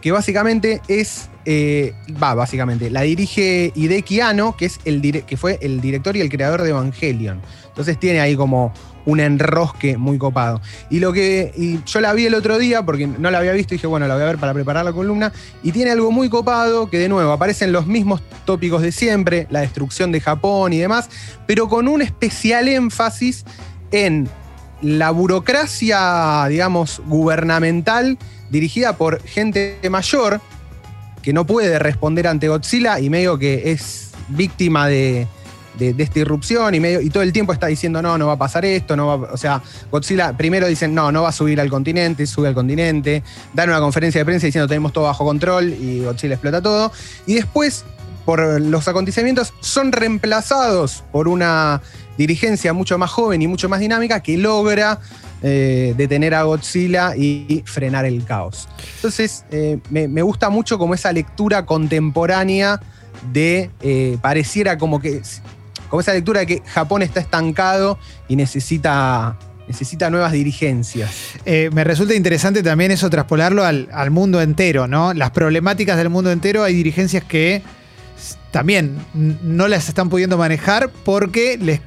que 0.01 0.11
básicamente 0.11 0.81
es, 0.87 1.29
eh, 1.49 1.93
va, 2.21 2.33
básicamente, 2.33 2.89
la 2.89 3.03
dirige 3.03 3.71
Hideki 3.73 4.19
Anno, 4.19 4.57
que, 4.57 4.65
es 4.65 4.81
el 4.83 5.01
que 5.23 5.37
fue 5.37 5.57
el 5.61 5.79
director 5.79 6.17
y 6.17 6.19
el 6.19 6.27
creador 6.27 6.61
de 6.61 6.71
Evangelion. 6.71 7.41
Entonces 7.69 7.97
tiene 7.97 8.19
ahí 8.19 8.35
como 8.35 8.73
un 9.05 9.21
enrosque 9.21 9.95
muy 9.95 10.17
copado. 10.17 10.59
Y 10.89 10.99
lo 10.99 11.13
que 11.13 11.79
yo 11.85 12.01
la 12.01 12.11
vi 12.11 12.25
el 12.25 12.33
otro 12.33 12.57
día 12.57 12.83
porque 12.83 13.07
no 13.07 13.31
la 13.31 13.37
había 13.37 13.53
visto 13.53 13.73
y 13.73 13.77
dije, 13.77 13.87
bueno, 13.87 14.07
la 14.07 14.15
voy 14.15 14.23
a 14.23 14.25
ver 14.25 14.39
para 14.39 14.53
preparar 14.53 14.83
la 14.83 14.91
columna 14.91 15.31
y 15.63 15.71
tiene 15.71 15.91
algo 15.91 16.11
muy 16.11 16.27
copado 16.27 16.89
que 16.89 16.99
de 16.99 17.07
nuevo 17.07 17.31
aparecen 17.31 17.71
los 17.71 17.87
mismos 17.87 18.21
tópicos 18.43 18.81
de 18.81 18.91
siempre, 18.91 19.47
la 19.49 19.61
destrucción 19.61 20.11
de 20.11 20.19
Japón 20.19 20.73
y 20.73 20.79
demás, 20.79 21.09
pero 21.45 21.69
con 21.69 21.87
un 21.87 22.01
especial 22.01 22.67
énfasis 22.67 23.45
en 23.91 24.27
la 24.81 25.11
burocracia, 25.11 26.45
digamos, 26.49 27.01
gubernamental 27.05 28.17
dirigida 28.49 28.97
por 28.97 29.21
gente 29.23 29.79
mayor 29.89 30.41
que 31.27 31.33
no 31.33 31.45
puede 31.45 31.77
responder 31.77 32.25
ante 32.25 32.47
Godzilla 32.47 33.01
y 33.01 33.09
medio 33.09 33.37
que 33.37 33.69
es 33.73 34.11
víctima 34.29 34.87
de, 34.87 35.27
de- 35.77 35.93
esta 35.97 36.19
irrupción 36.19 36.73
y, 36.73 36.79
medio, 36.79 37.01
y 37.01 37.09
todo 37.09 37.21
el 37.21 37.33
tiempo 37.33 37.51
está 37.51 37.67
diciendo 37.67 38.01
no, 38.01 38.17
no 38.17 38.27
va 38.27 38.33
a 38.33 38.37
pasar 38.37 38.63
esto, 38.63 38.95
no 38.95 39.15
o 39.15 39.35
sea, 39.35 39.61
Godzilla 39.91 40.37
primero 40.37 40.67
dicen 40.67 40.95
no, 40.95 41.11
no 41.11 41.23
va 41.23 41.27
a 41.27 41.31
subir 41.33 41.59
al 41.59 41.69
continente, 41.69 42.25
sube 42.25 42.47
al 42.47 42.53
continente, 42.53 43.23
dan 43.53 43.67
una 43.67 43.81
conferencia 43.81 44.21
de 44.21 44.23
prensa 44.25 44.45
diciendo 44.45 44.69
tenemos 44.69 44.93
todo 44.93 45.03
bajo 45.03 45.25
control 45.25 45.73
y 45.73 46.05
Godzilla 46.05 46.35
explota 46.35 46.61
todo, 46.61 46.93
y 47.25 47.33
después 47.33 47.83
por 48.23 48.61
los 48.61 48.87
acontecimientos 48.87 49.53
son 49.59 49.91
reemplazados 49.91 51.03
por 51.11 51.27
una 51.27 51.81
dirigencia 52.17 52.71
mucho 52.71 52.97
más 52.97 53.11
joven 53.11 53.41
y 53.41 53.47
mucho 53.47 53.67
más 53.67 53.81
dinámica 53.81 54.21
que 54.21 54.37
logra 54.37 55.01
eh, 55.41 55.93
detener 55.97 56.33
a 56.33 56.43
Godzilla 56.43 57.15
y 57.15 57.63
frenar 57.65 58.05
el 58.05 58.23
caos. 58.25 58.67
Entonces, 58.95 59.45
eh, 59.51 59.77
me, 59.89 60.21
gusta 60.21 60.49
mucho 60.49 60.77
como 60.77 60.93
esa 60.93 61.11
lectura 61.11 61.65
contemporánea 61.65 62.79
de, 63.31 63.69
eh, 63.81 64.17
pareciera 64.21 64.77
como 64.77 64.99
que, 64.99 65.21
como 65.89 66.01
esa 66.01 66.13
lectura 66.13 66.41
de 66.41 66.47
que 66.47 66.61
Japón 66.65 67.01
está 67.01 67.19
estancado 67.19 67.99
y 68.27 68.35
necesita, 68.35 69.37
necesita 69.67 70.09
nuevas 70.09 70.31
dirigencias. 70.31 71.11
Eh, 71.45 71.69
me 71.73 71.83
resulta 71.83 72.15
interesante 72.15 72.63
también 72.63 72.91
eso 72.91 73.09
traspolarlo 73.09 73.63
al, 73.63 73.89
al 73.91 74.11
mundo 74.11 74.41
entero, 74.41 74.87
¿no? 74.87 75.13
Las 75.13 75.31
problemáticas 75.31 75.97
del 75.97 76.09
mundo 76.09 76.31
entero, 76.31 76.63
hay 76.63 76.73
dirigencias 76.73 77.23
que 77.23 77.61
también 78.51 78.97
no 79.13 79.67
las 79.67 79.87
están 79.87 80.09
pudiendo 80.09 80.37
manejar 80.37 80.89
porque 81.05 81.57
les, 81.59 81.81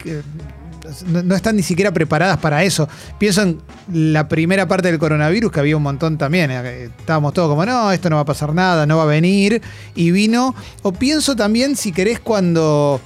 no, 1.07 1.35
están 1.35 1.57
ni 1.57 1.63
siquiera 1.63 1.93
preparadas 1.93 2.39
para 2.39 2.63
eso. 2.65 2.89
Pienso 3.19 3.43
en 3.43 3.59
la 3.93 4.29
primera 4.29 4.67
parte 4.69 4.89
del 4.89 4.99
coronavirus, 4.99 5.53
que 5.53 5.61
había 5.61 5.77
un 5.77 5.83
montón 5.83 6.19
también. 6.19 6.51
eh, 6.51 6.91
Estábamos 6.99 7.33
todos 7.35 7.49
como, 7.49 7.65
no, 7.65 7.93
esto 7.93 8.11
no 8.11 8.17
va 8.17 8.23
a 8.23 8.27
pasar 8.27 8.55
nada, 8.55 8.87
no 8.87 8.97
va 8.97 9.05
a 9.05 9.07
venir. 9.07 9.61
Y 9.95 10.11
vino. 10.11 10.55
O 10.83 10.93
pienso 10.93 11.37
también, 11.37 11.77
si 11.77 11.93
querés, 11.93 12.21
cuando 12.21 13.01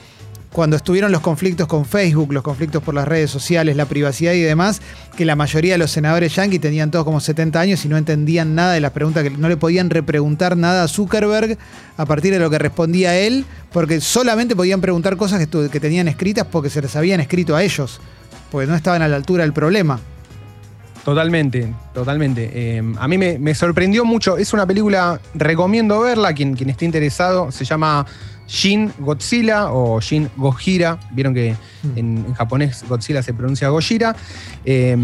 cuando 0.55 0.77
estuvieron 0.77 1.11
los 1.11 1.21
conflictos 1.21 1.67
con 1.67 1.85
Facebook, 1.85 2.33
los 2.33 2.45
conflictos 2.45 2.81
por 2.81 2.95
las 2.95 3.09
redes 3.09 3.29
sociales, 3.29 3.75
la 3.75 3.87
privacidad 3.87 4.35
y 4.35 4.41
demás, 4.41 4.81
que 5.17 5.25
la 5.25 5.35
mayoría 5.35 5.73
de 5.73 5.79
los 5.79 5.91
senadores 5.91 6.37
yanquis 6.37 6.61
tenían 6.61 6.93
todos 6.93 7.05
como 7.05 7.19
70 7.19 7.59
años 7.59 7.85
y 7.85 7.89
no 7.89 7.97
entendían 7.97 8.55
nada 8.55 8.73
de 8.73 8.81
las 8.81 8.93
preguntas, 8.93 9.25
que 9.25 9.31
no 9.31 9.49
le 9.49 9.57
podían 9.57 9.91
repreguntar 9.91 10.57
nada 10.57 10.85
a 10.85 10.89
Zuckerberg 10.89 11.59
a 11.97 12.07
partir 12.07 12.33
de 12.33 12.39
lo 12.39 12.51
que 12.51 12.61
respondía 12.61 13.19
él, 13.19 13.45
porque 13.73 14.01
solamente 14.01 14.55
podían 14.55 14.81
preguntar 14.81 15.17
cosas 15.17 15.45
que, 15.45 15.81
tenían 15.81 16.07
escritas 16.07 16.47
porque 16.49 16.71
se 16.71 16.81
les 16.81 16.95
habían 16.95 17.19
escrito 17.19 17.57
a 17.57 17.65
ellos, 17.65 18.01
porque 18.53 18.69
no 18.69 18.77
estaban 18.77 19.03
a 19.03 19.09
la 19.09 19.17
altura 19.17 19.43
del 19.43 19.53
problema. 19.53 19.99
Totalmente, 21.05 21.75
totalmente. 21.93 22.51
Eh, 22.55 22.83
a 23.01 23.09
mí 23.09 23.19
me, 23.19 23.41
me 23.41 23.57
sorprendió 23.57 24.05
mucho. 24.05 24.39
Es 24.39 24.53
una 24.53 24.65
película, 24.65 25.21
recomiendo 25.35 26.01
verla. 26.01 26.33
Quien, 26.33 26.55
quien 26.55 26.71
esté 26.71 26.85
interesado, 26.85 27.51
se 27.51 27.65
llama 27.65 28.07
Shin 28.47 28.93
Godzilla 28.99 29.73
o 29.73 30.01
Shin 30.01 30.31
Gojira. 30.37 30.99
Vieron 31.11 31.35
que 31.35 31.57
en, 31.97 32.25
en 32.27 32.35
japonés 32.35 32.85
Godzilla 32.89 33.23
se 33.23 33.35
pronuncia 33.35 33.69
Gojira. 33.69 34.15
Eh, 34.65 34.97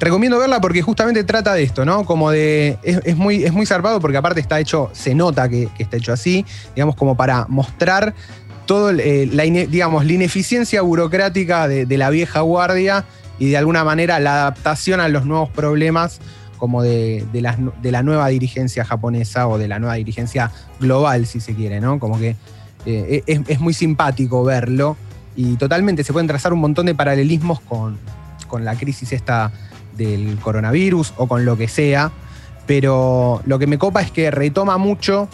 recomiendo 0.00 0.38
verla 0.38 0.60
porque 0.60 0.82
justamente 0.82 1.22
trata 1.24 1.54
de 1.54 1.62
esto, 1.62 1.84
¿no? 1.84 2.04
Como 2.04 2.30
de. 2.30 2.78
Es, 2.82 3.00
es 3.04 3.16
muy, 3.16 3.44
es 3.44 3.52
muy 3.52 3.66
zarpado 3.66 4.00
porque 4.00 4.16
aparte 4.16 4.40
está 4.40 4.58
hecho, 4.58 4.90
se 4.92 5.14
nota 5.14 5.48
que, 5.48 5.68
que 5.76 5.82
está 5.82 5.96
hecho 5.96 6.12
así, 6.12 6.44
digamos, 6.74 6.96
como 6.96 7.16
para 7.16 7.46
mostrar 7.48 8.14
todo, 8.66 8.90
eh, 8.90 9.28
la, 9.32 9.44
digamos, 9.44 10.04
la 10.04 10.12
ineficiencia 10.12 10.80
burocrática 10.82 11.68
de, 11.68 11.86
de 11.86 11.98
la 11.98 12.10
vieja 12.10 12.40
guardia 12.40 13.04
y 13.38 13.50
de 13.50 13.56
alguna 13.56 13.84
manera 13.84 14.18
la 14.20 14.42
adaptación 14.42 15.00
a 15.00 15.08
los 15.08 15.26
nuevos 15.26 15.50
problemas 15.50 16.20
como 16.56 16.82
de, 16.82 17.24
de 17.32 17.40
las 17.40 17.56
de 17.82 17.90
la 17.90 18.02
nueva 18.02 18.28
dirigencia 18.28 18.84
japonesa 18.84 19.48
o 19.48 19.56
de 19.56 19.66
la 19.66 19.78
nueva 19.78 19.94
dirigencia 19.94 20.50
global, 20.78 21.26
si 21.26 21.40
se 21.40 21.54
quiere, 21.54 21.80
¿no? 21.80 21.98
Como 21.98 22.18
que 22.18 22.36
eh, 22.86 23.22
es, 23.26 23.40
es 23.46 23.60
muy 23.60 23.74
simpático 23.74 24.42
verlo 24.44 24.96
y 25.36 25.56
totalmente 25.56 26.04
se 26.04 26.12
pueden 26.12 26.26
trazar 26.26 26.52
un 26.52 26.60
montón 26.60 26.86
de 26.86 26.94
paralelismos 26.94 27.60
con, 27.60 27.98
con 28.48 28.64
la 28.64 28.74
crisis 28.76 29.12
esta 29.12 29.52
del 29.96 30.38
coronavirus 30.40 31.14
o 31.16 31.26
con 31.26 31.44
lo 31.44 31.56
que 31.56 31.68
sea, 31.68 32.10
pero 32.66 33.42
lo 33.46 33.58
que 33.58 33.66
me 33.66 33.78
copa 33.78 34.00
es 34.02 34.10
que 34.10 34.30
retoma 34.30 34.78
mucho 34.78 35.28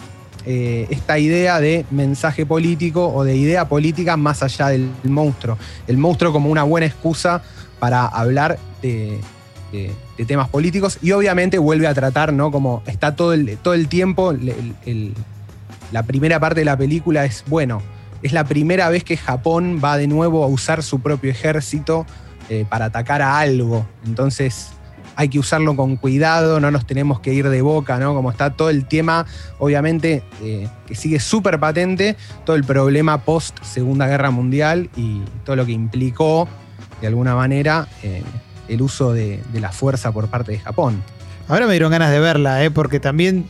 eh, 0.45 0.87
esta 0.89 1.19
idea 1.19 1.59
de 1.59 1.85
mensaje 1.91 2.45
político 2.45 3.07
o 3.13 3.23
de 3.23 3.35
idea 3.35 3.67
política 3.67 4.17
más 4.17 4.43
allá 4.43 4.67
del 4.69 4.89
monstruo. 5.03 5.57
El 5.87 5.97
monstruo 5.97 6.31
como 6.31 6.49
una 6.49 6.63
buena 6.63 6.87
excusa 6.87 7.41
para 7.79 8.05
hablar 8.05 8.57
de, 8.81 9.19
de- 9.71 9.93
temas 10.25 10.49
políticos 10.49 10.97
y 11.01 11.11
obviamente 11.11 11.59
vuelve 11.59 11.85
a 11.85 11.93
tratar, 11.93 12.33
¿no? 12.33 12.51
Como 12.51 12.81
está 12.87 13.15
todo 13.15 13.33
el, 13.33 13.57
todo 13.57 13.73
el 13.75 13.87
tiempo, 13.87 14.31
el- 14.31 15.13
la 15.91 16.03
primera 16.03 16.39
parte 16.39 16.61
de 16.61 16.65
la 16.65 16.77
película 16.77 17.25
es, 17.25 17.43
bueno, 17.47 17.81
es 18.23 18.33
la 18.33 18.43
primera 18.43 18.89
vez 18.89 19.03
que 19.03 19.17
Japón 19.17 19.79
va 19.83 19.97
de 19.97 20.07
nuevo 20.07 20.43
a 20.43 20.47
usar 20.47 20.83
su 20.83 20.99
propio 20.99 21.31
ejército 21.31 22.05
eh, 22.49 22.65
para 22.67 22.85
atacar 22.85 23.21
a 23.21 23.39
algo. 23.39 23.85
Entonces 24.05 24.69
hay 25.17 25.29
que 25.29 25.39
usarlo 25.39 25.75
con 25.75 25.95
cuidado, 25.95 26.59
no 26.59 26.69
nos 26.69 26.85
tenemos 26.85 27.19
que 27.19 27.33
ir 27.33 27.49
de 27.49 27.61
boca, 27.63 27.97
¿no? 27.97 28.13
Como 28.13 28.29
está 28.29 28.51
todo 28.51 28.69
el 28.69 28.85
tema, 28.85 29.25
obviamente, 29.57 30.23
eh, 30.43 30.69
que 30.85 30.93
sigue 30.93 31.19
súper 31.19 31.59
patente, 31.59 32.15
todo 32.45 32.55
el 32.55 32.63
problema 32.63 33.17
post 33.23 33.57
Segunda 33.63 34.05
Guerra 34.07 34.29
Mundial 34.29 34.91
y 34.95 35.21
todo 35.43 35.55
lo 35.55 35.65
que 35.65 35.71
implicó, 35.71 36.47
de 37.01 37.07
alguna 37.07 37.33
manera, 37.33 37.87
eh, 38.03 38.21
el 38.67 38.81
uso 38.83 39.11
de, 39.11 39.41
la 39.53 39.71
fuerza 39.71 40.11
por 40.11 40.27
parte 40.27 40.51
de 40.51 40.59
Japón. 40.59 41.01
Ahora 41.47 41.65
me 41.65 41.71
dieron 41.71 41.89
ganas 41.89 42.11
de 42.11 42.19
verla, 42.19 42.63
¿eh? 42.63 42.69
porque 42.69 42.99
también, 42.99 43.47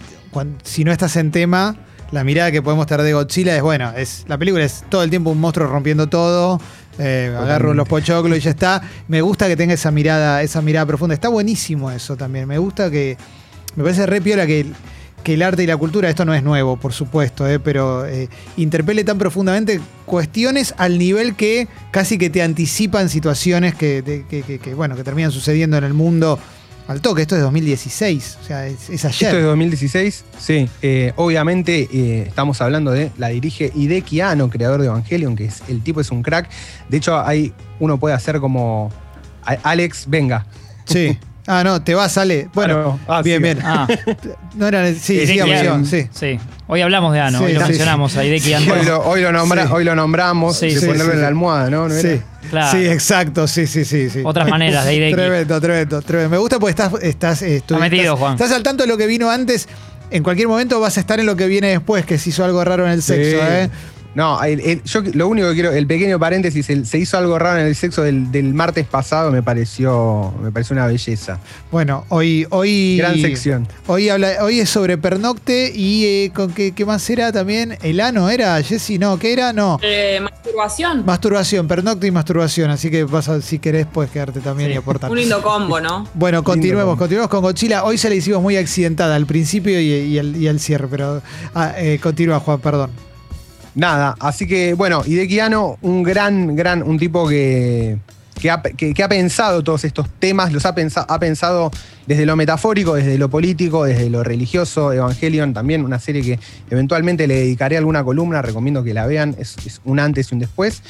si 0.64 0.86
no 0.86 0.94
estás 0.94 1.18
en 1.18 1.32
tema, 1.32 1.76
la 2.12 2.24
mirada 2.24 2.52
que 2.52 2.62
podemos 2.62 2.86
tener 2.88 3.04
de 3.06 3.14
Godzilla 3.14 3.56
es, 3.56 3.62
bueno, 3.62 3.92
es 3.96 4.26
la 4.28 4.38
película 4.38 4.64
es 4.64 4.84
todo 4.90 5.04
el 5.04 5.10
tiempo 5.10 5.30
un 5.30 5.40
monstruo 5.40 5.68
rompiendo 5.68 6.08
todo. 6.08 6.60
eh, 7.00 7.36
agarro 7.38 7.74
los 7.76 7.88
pochoclos 7.88 8.38
y 8.38 8.42
ya 8.42 8.50
está. 8.52 8.82
Me 9.08 9.22
gusta 9.22 9.48
que 9.48 9.56
tenga 9.56 9.74
esa 9.74 9.92
mirada, 9.92 10.42
esa 10.42 10.62
mirada 10.64 10.86
profunda. 10.88 11.14
Está 11.14 11.30
buenísimo 11.30 11.92
eso 11.92 12.16
también. 12.18 12.48
Me 12.48 12.58
gusta 12.58 12.90
que. 12.90 13.18
Me 13.76 13.84
parece 13.84 14.08
re 14.08 14.20
piola 14.22 14.48
que, 14.48 14.66
que 15.24 15.36
el 15.36 15.44
arte 15.44 15.62
y 15.64 15.68
la 15.68 15.78
cultura, 15.78 16.10
esto 16.10 16.26
no 16.26 16.34
es 16.34 16.42
nuevo, 16.42 16.78
por 16.78 16.94
supuesto, 16.94 17.48
eh, 17.48 17.60
pero 17.60 18.08
eh, 18.08 18.28
interpele 18.56 19.04
tan 19.04 19.20
profundamente 19.20 19.80
cuestiones 20.08 20.74
al 20.78 20.98
nivel 20.98 21.36
que 21.36 21.68
casi 21.92 22.18
que 22.18 22.32
te 22.32 22.42
anticipan 22.42 23.10
situaciones 23.10 23.76
que- 23.76 24.24
que- 24.28 24.60
que, 24.60 24.74
bueno, 24.74 24.96
que 24.96 25.04
terminan 25.04 25.32
sucediendo 25.32 25.78
en 25.78 25.84
el 25.84 25.94
mundo 25.94 26.40
al 26.88 27.02
toque. 27.02 27.22
Esto 27.24 27.36
es 27.36 27.42
2016, 27.42 28.38
o 28.42 28.46
sea, 28.46 28.66
es, 28.68 28.90
es 28.90 29.06
ayer. 29.06 29.28
Esto 29.30 29.38
es 29.40 29.44
2016, 29.46 30.26
sí. 30.40 30.70
Eh, 30.82 31.14
obviamente 31.18 31.88
eh, 31.92 32.24
estamos 32.28 32.62
hablando 32.62 32.92
de 32.92 33.12
la 33.18 33.28
dirige 33.30 33.72
Hideki 33.76 34.22
Anno, 34.22 34.50
creador 34.50 34.80
de 34.82 34.88
Evangelion, 34.88 35.36
que 35.36 35.46
es, 35.46 35.62
el 35.68 35.82
tipo 35.82 36.02
es 36.02 36.12
un 36.12 36.24
crack. 36.24 36.50
De 36.90 36.98
hecho, 36.98 37.20
hay, 37.20 37.54
uno 37.80 38.00
puede 38.00 38.16
hacer 38.16 38.40
como 38.40 38.92
"A- 39.44 39.58
Alex, 39.64 40.06
venga. 40.08 40.46
Sí. 40.86 41.18
Ah, 41.48 41.64
no, 41.64 41.82
te 41.82 41.96
vas, 41.96 42.18
Ale. 42.18 42.50
Bueno, 42.54 43.00
Ah, 43.08 43.22
bien, 43.22 43.38
sí. 43.38 43.44
bien. 43.44 43.60
Ah, 43.64 43.88
No 44.56 44.68
era, 44.68 44.86
sí, 44.94 45.26
sigamos, 45.26 45.88
sí. 45.90 46.08
sí. 46.12 46.40
Hoy 46.68 46.82
hablamos 46.82 47.14
de 47.14 47.22
Ano, 47.22 47.40
Sí, 47.40 47.46
hoy 47.46 47.54
lo 47.54 47.62
sí, 47.62 47.68
mencionamos 47.68 48.18
a 48.18 48.26
Hideki 48.26 48.54
Anno. 48.54 48.74
Hoy 48.74 48.86
lo, 48.86 49.00
hoy 49.08 49.22
lo 49.22 49.32
nombra- 49.32 49.66
Sí. 49.68 49.70
hoy 49.74 49.84
lo 49.86 49.96
nombramos, 49.96 50.58
Sí, 50.58 50.66
de 50.74 50.80
sí, 50.80 50.86
ponerlo 50.86 51.06
sí, 51.06 51.10
en 51.12 51.16
sí. 51.18 51.22
la 51.22 51.28
almohada, 51.28 51.70
¿no? 51.70 51.88
¿No 51.88 51.94
era? 51.96 52.02
Sí. 52.16 52.22
Claro. 52.50 52.78
Sí, 52.78 52.86
exacto, 52.88 53.48
sí, 53.48 53.66
sí, 53.68 53.86
sí. 53.86 54.10
sí. 54.10 54.22
Otras 54.26 54.48
maneras 54.50 54.84
de 54.86 54.96
Hideki. 54.96 55.14
Tremendo, 55.16 55.62
tremendo, 55.62 56.02
tremendo. 56.02 56.30
Me 56.32 56.38
gusta 56.38 56.60
porque 56.60 56.72
estás, 56.72 56.92
estás, 57.02 57.42
eh, 57.44 57.64
metido, 57.80 58.04
estás- 58.04 58.20
Juan. 58.20 58.34
Estás 58.34 58.52
al 58.52 58.64
tanto 58.64 58.84
de 58.84 58.90
lo 58.90 58.98
que 58.98 59.08
vino 59.08 59.30
antes. 59.32 59.68
En 60.10 60.24
cualquier 60.24 60.48
momento 60.48 60.80
vas 60.80 60.98
a 60.98 61.00
estar 61.02 61.20
en 61.20 61.26
lo 61.26 61.36
que 61.36 61.48
viene 61.48 61.68
después, 61.70 62.06
que 62.06 62.18
se 62.18 62.30
hizo 62.30 62.44
algo 62.44 62.64
raro 62.64 62.86
en 62.86 62.92
el 62.94 63.02
sexo, 63.02 63.38
Sí. 63.40 63.46
¿eh? 63.50 63.70
No, 64.18 64.44
el- 64.44 64.60
el- 64.62 64.84
yo 64.84 65.02
lo 65.14 65.28
único 65.28 65.48
que 65.50 65.54
quiero, 65.54 65.72
el 65.72 65.86
pequeño 65.86 66.18
paréntesis, 66.18 66.68
el- 66.72 66.88
se 66.88 66.98
hizo 66.98 67.20
algo 67.20 67.38
raro 67.38 67.60
en 67.60 67.68
el 67.68 67.76
sexo 67.76 68.02
del, 68.02 68.32
del 68.32 68.52
martes 68.52 68.88
pasado, 68.88 69.30
me 69.30 69.44
pareció, 69.44 70.34
me 70.42 70.52
pareció 70.52 70.74
una 70.74 70.88
belleza. 70.88 71.40
Bueno, 71.72 72.04
hoy, 72.10 72.48
hoy. 72.50 72.98
Gran 72.98 73.20
sección. 73.22 73.68
Hoy, 73.86 74.10
habla, 74.10 74.38
hoy 74.42 74.60
es 74.60 74.72
sobre 74.72 74.98
pernocte 74.98 75.72
y 75.72 76.06
eh, 76.06 76.32
con 76.34 76.52
qué, 76.52 76.72
qué 76.72 76.84
más 76.84 77.08
era 77.12 77.32
también. 77.32 77.78
El 77.84 78.00
ano 78.00 78.28
era, 78.32 78.60
Jessy, 78.64 78.98
no, 78.98 79.20
¿qué 79.20 79.34
era? 79.34 79.54
No. 79.54 79.78
Eh, 79.84 80.20
masturbación. 80.20 81.06
Masturbación, 81.06 81.68
pernocte 81.68 82.08
y 82.08 82.12
masturbación. 82.12 82.72
Así 82.72 82.90
que 82.90 83.04
vas 83.04 83.30
a- 83.30 83.40
si 83.40 83.60
querés, 83.60 83.86
puedes 83.86 84.10
quedarte 84.12 84.40
también 84.40 84.70
Sí. 84.70 84.74
y 84.74 84.78
aportar. 84.80 85.12
Un 85.12 85.18
lindo 85.20 85.44
combo, 85.44 85.80
¿no? 85.80 86.08
Bueno, 86.16 86.44
continuemos, 86.44 86.86
combo. 86.86 86.98
continuemos 86.98 87.30
con 87.30 87.42
Godzilla. 87.42 87.84
Hoy 87.84 88.00
se 88.00 88.10
la 88.10 88.16
hicimos 88.16 88.42
muy 88.42 88.58
accidentada 88.58 89.16
al 89.16 89.28
principio 89.28 89.80
y, 89.80 89.86
y 89.92 90.18
el, 90.18 90.36
y 90.38 90.48
el 90.48 90.60
cierre, 90.60 90.88
pero 90.88 91.22
ah, 91.54 91.74
eh, 91.78 92.00
continúa, 92.02 92.40
Juan, 92.40 92.60
perdón. 92.62 92.90
Nada, 93.78 94.16
así 94.20 94.48
que 94.48 94.74
bueno, 94.74 95.04
Hideki 95.06 95.40
Anno, 95.40 95.78
un 95.84 96.02
gran, 96.02 96.56
gran, 96.56 96.82
un 96.82 96.98
tipo 96.98 97.30
que, 97.30 98.00
que, 98.42 98.50
ha, 98.50 99.08
pensado 99.08 99.64
todos 99.64 99.84
estos 99.84 100.10
temas, 100.18 100.52
los 100.52 100.66
ha, 100.66 100.70
ha 100.70 101.20
pensado 101.20 101.70
desde 102.08 102.26
lo 102.26 102.36
metafórico, 102.36 102.96
desde 102.96 103.20
lo 103.20 103.30
político, 103.30 103.84
desde 103.84 104.10
lo 104.10 104.24
religioso, 104.24 104.92
Evangelion, 104.94 105.54
también 105.54 105.86
una 105.86 106.00
serie 106.00 106.24
que 106.24 106.40
eventualmente 106.72 107.28
le 107.28 107.36
dedicaré 107.36 107.78
alguna 107.78 108.04
columna, 108.04 108.42
recomiendo 108.42 108.84
que 108.84 108.96
la 108.96 109.06
vean, 109.06 109.36
es 109.38 109.56
un 109.86 110.00
antes 110.00 110.32
y 110.32 110.34
un 110.34 110.40
después. 110.40 110.82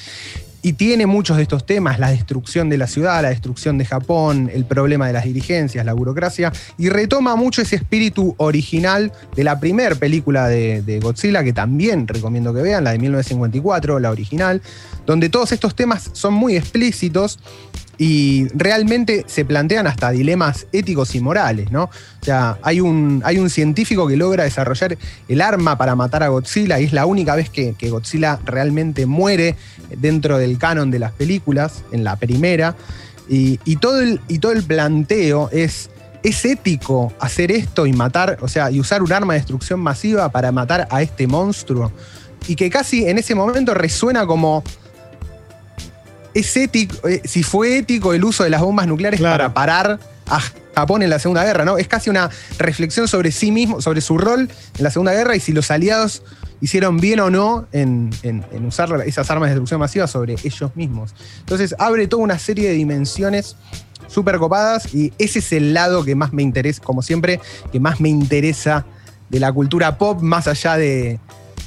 Y 0.61 0.73
tiene 0.73 1.05
muchos 1.05 1.37
de 1.37 1.43
estos 1.43 1.65
temas, 1.65 1.99
la 1.99 2.09
destrucción 2.09 2.69
de 2.69 2.77
la 2.77 2.87
ciudad, 2.87 3.21
la 3.21 3.29
destrucción 3.29 3.77
de 3.77 3.85
Japón, 3.85 4.49
el 4.53 4.65
problema 4.65 5.07
de 5.07 5.13
las 5.13 5.23
dirigencias, 5.23 5.85
la 5.85 5.93
burocracia, 5.93 6.51
y 6.77 6.89
retoma 6.89 7.35
mucho 7.35 7.61
ese 7.61 7.75
espíritu 7.75 8.35
original 8.37 9.11
de 9.35 9.43
la 9.43 9.59
primera 9.59 9.95
película 9.95 10.47
de, 10.47 10.81
de 10.81 10.99
Godzilla, 10.99 11.43
que 11.43 11.53
también 11.53 12.07
recomiendo 12.07 12.53
que 12.53 12.61
vean, 12.61 12.83
la 12.83 12.91
de 12.91 12.99
1954, 12.99 13.99
la 13.99 14.11
original, 14.11 14.61
donde 15.05 15.29
todos 15.29 15.51
estos 15.51 15.75
temas 15.75 16.09
son 16.13 16.33
muy 16.33 16.57
explícitos 16.57 17.39
y 17.97 18.47
realmente 18.49 19.25
se 19.27 19.43
plantean 19.43 19.87
hasta 19.87 20.11
dilemas 20.11 20.67
éticos 20.71 21.15
y 21.15 21.19
morales, 21.19 21.71
¿no? 21.71 21.85
O 21.85 22.25
sea, 22.25 22.59
hay 22.61 22.79
un, 22.79 23.21
hay 23.25 23.39
un 23.39 23.49
científico 23.49 24.07
que 24.07 24.15
logra 24.15 24.43
desarrollar 24.43 24.97
el 25.27 25.41
arma 25.41 25.77
para 25.77 25.95
matar 25.95 26.21
a 26.21 26.27
Godzilla 26.27 26.79
y 26.79 26.85
es 26.85 26.93
la 26.93 27.05
única 27.05 27.35
vez 27.35 27.49
que, 27.49 27.73
Godzilla 27.89 28.39
realmente 28.45 29.05
muere 29.05 29.55
dentro 29.97 30.37
del 30.37 30.57
canon 30.57 30.91
de 30.91 30.99
las 30.99 31.11
películas, 31.11 31.83
en 31.91 32.03
la 32.03 32.17
primera. 32.17 32.75
Y, 33.27 33.59
y 33.65 33.77
todo, 33.77 34.01
el, 34.01 34.21
y 34.27 34.39
todo 34.39 34.51
el 34.51 34.63
planteo 34.63 35.49
es, 35.51 35.89
¿es 36.21 36.45
ético 36.45 37.11
hacer 37.19 37.51
esto 37.51 37.87
y 37.87 37.93
matar, 37.93 38.37
o 38.41 38.47
sea, 38.47 38.69
y 38.69 38.79
usar 38.79 39.01
un 39.01 39.11
arma 39.11 39.33
de 39.33 39.39
destrucción 39.39 39.79
masiva 39.79 40.29
para 40.29 40.51
matar 40.51 40.87
a 40.91 41.01
este 41.01 41.25
monstruo? 41.25 41.91
Y 42.47 42.55
que 42.55 42.69
casi 42.69 43.07
en 43.07 43.17
ese 43.17 43.33
momento 43.33 43.73
resuena 43.73 44.27
como 44.27 44.63
es 46.39 46.55
ético, 46.57 47.07
eh, 47.07 47.21
si 47.25 47.43
fue 47.43 47.77
ético 47.79 48.13
el 48.13 48.23
uso 48.23 48.43
de 48.43 48.49
las 48.49 48.61
bombas 48.61 48.87
nucleares 48.87 49.19
Claro. 49.19 49.37
para 49.37 49.53
parar 49.53 49.99
a 50.27 50.39
Japón 50.75 51.01
en 51.03 51.09
la 51.09 51.19
Segunda 51.19 51.43
Guerra, 51.43 51.65
¿no? 51.65 51.77
Es 51.77 51.87
casi 51.87 52.09
una 52.09 52.29
reflexión 52.59 53.07
sobre 53.07 53.31
sí 53.31 53.51
mismo, 53.51 53.81
sobre 53.81 54.01
su 54.01 54.17
rol 54.17 54.41
en 54.77 54.83
la 54.83 54.91
Segunda 54.91 55.13
Guerra 55.13 55.35
y 55.35 55.39
si 55.39 55.51
los 55.53 55.71
aliados 55.71 56.21
hicieron 56.61 56.97
bien 56.99 57.19
o 57.19 57.29
no 57.29 57.67
en, 57.71 58.09
en- 58.23 58.43
en 58.51 58.65
usar 58.65 58.89
esas 59.05 59.29
armas 59.31 59.47
de 59.49 59.55
destrucción 59.55 59.79
masiva 59.79 60.07
sobre 60.07 60.35
ellos 60.43 60.71
mismos. 60.75 61.13
Entonces 61.39 61.75
abre 61.79 62.07
toda 62.07 62.23
una 62.23 62.39
serie 62.39 62.67
de 62.69 62.75
dimensiones 62.75 63.55
súper 64.07 64.37
copadas 64.37 64.93
y 64.93 65.13
ese 65.17 65.39
es 65.39 65.51
el 65.53 65.73
lado 65.73 66.03
que 66.03 66.15
más 66.15 66.33
me 66.33 66.41
interesa, 66.43 66.81
como 66.83 67.01
siempre, 67.01 67.39
que 67.71 67.79
más 67.79 67.99
me 67.99 68.09
interesa 68.09 68.85
de 69.29 69.39
la 69.39 69.51
cultura 69.51 69.97
pop, 69.97 70.21
más 70.21 70.47
allá 70.47 70.77
de, 70.77 71.19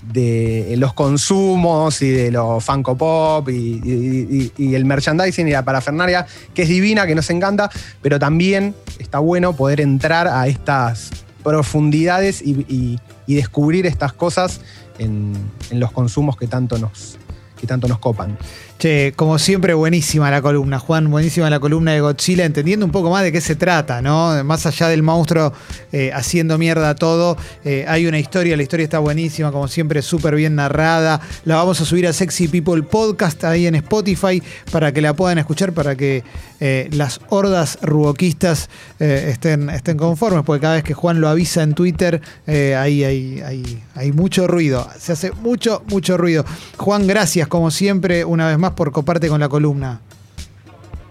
de 0.02 0.74
los 0.78 0.94
consumos 0.94 2.00
y 2.02 2.10
de 2.10 2.30
los 2.30 2.64
Funko 2.64 2.96
Pop 2.96 3.48
y, 3.48 4.52
el 4.58 4.84
merchandising 4.84 5.48
y 5.48 5.52
la 5.52 5.64
parafernaria, 5.64 6.26
que 6.54 6.62
es 6.62 6.68
divina, 6.68 7.06
que 7.06 7.14
nos 7.14 7.28
encanta, 7.30 7.70
pero 8.02 8.18
también 8.18 8.74
está 8.98 9.18
bueno 9.18 9.54
poder 9.54 9.80
entrar 9.80 10.28
a 10.28 10.46
estas 10.46 11.10
profundidades 11.42 12.42
y 12.42 12.98
descubrir 13.26 13.86
estas 13.86 14.12
cosas 14.12 14.60
en, 14.98 15.32
en 15.70 15.80
los 15.80 15.92
consumos 15.92 16.36
que 16.36 16.46
tanto 16.46 16.78
nos, 16.78 17.18
que 17.60 17.66
tanto 17.66 17.88
nos 17.88 17.98
copan. 17.98 18.36
Che, 18.80 19.12
como 19.14 19.38
siempre, 19.38 19.74
buenísima 19.74 20.30
la 20.30 20.40
columna, 20.40 20.78
Juan, 20.78 21.10
buenísima 21.10 21.50
la 21.50 21.60
columna 21.60 21.92
de 21.92 22.00
Godzilla, 22.00 22.46
entendiendo 22.46 22.86
un 22.86 22.92
poco 22.92 23.10
más 23.10 23.22
de 23.22 23.30
qué 23.30 23.42
se 23.42 23.54
trata, 23.54 24.00
¿no? 24.00 24.42
Más 24.42 24.64
allá 24.64 24.88
del 24.88 25.02
monstruo 25.02 25.52
eh, 25.92 26.10
haciendo 26.14 26.56
mierda 26.56 26.94
todo, 26.94 27.36
eh, 27.62 27.84
hay 27.86 28.06
una 28.06 28.18
historia, 28.18 28.56
la 28.56 28.62
historia 28.62 28.84
está 28.84 28.98
buenísima, 28.98 29.52
como 29.52 29.68
siempre, 29.68 30.00
súper 30.00 30.34
bien 30.34 30.54
narrada. 30.54 31.20
La 31.44 31.56
vamos 31.56 31.78
a 31.82 31.84
subir 31.84 32.06
a 32.06 32.14
Sexy 32.14 32.48
People 32.48 32.82
Podcast 32.84 33.44
ahí 33.44 33.66
en 33.66 33.74
Spotify 33.74 34.42
para 34.72 34.92
que 34.92 35.02
la 35.02 35.12
puedan 35.12 35.36
escuchar, 35.36 35.74
para 35.74 35.94
que 35.94 36.24
eh, 36.58 36.88
las 36.90 37.20
hordas 37.28 37.78
ruboquistas 37.82 38.70
estén, 38.98 39.68
estén 39.68 39.98
conformes, 39.98 40.42
porque 40.42 40.62
cada 40.62 40.74
vez 40.76 40.84
que 40.84 40.94
Juan 40.94 41.20
lo 41.20 41.28
avisa 41.28 41.62
en 41.62 41.74
Twitter, 41.74 42.22
ahí 42.46 43.04
hay, 43.04 43.42
hay, 43.42 43.82
hay 43.94 44.12
mucho 44.12 44.46
ruido, 44.46 44.88
se 44.98 45.12
hace 45.12 45.32
mucho, 45.32 45.82
mucho 45.88 46.16
ruido. 46.16 46.46
Juan, 46.78 47.06
gracias 47.06 47.46
como 47.46 47.70
siempre, 47.70 48.24
una 48.24 48.48
vez 48.48 48.58
más 48.58 48.69
por 48.74 48.92
coparte 48.92 49.28
con 49.28 49.40
la 49.40 49.48
columna. 49.48 50.00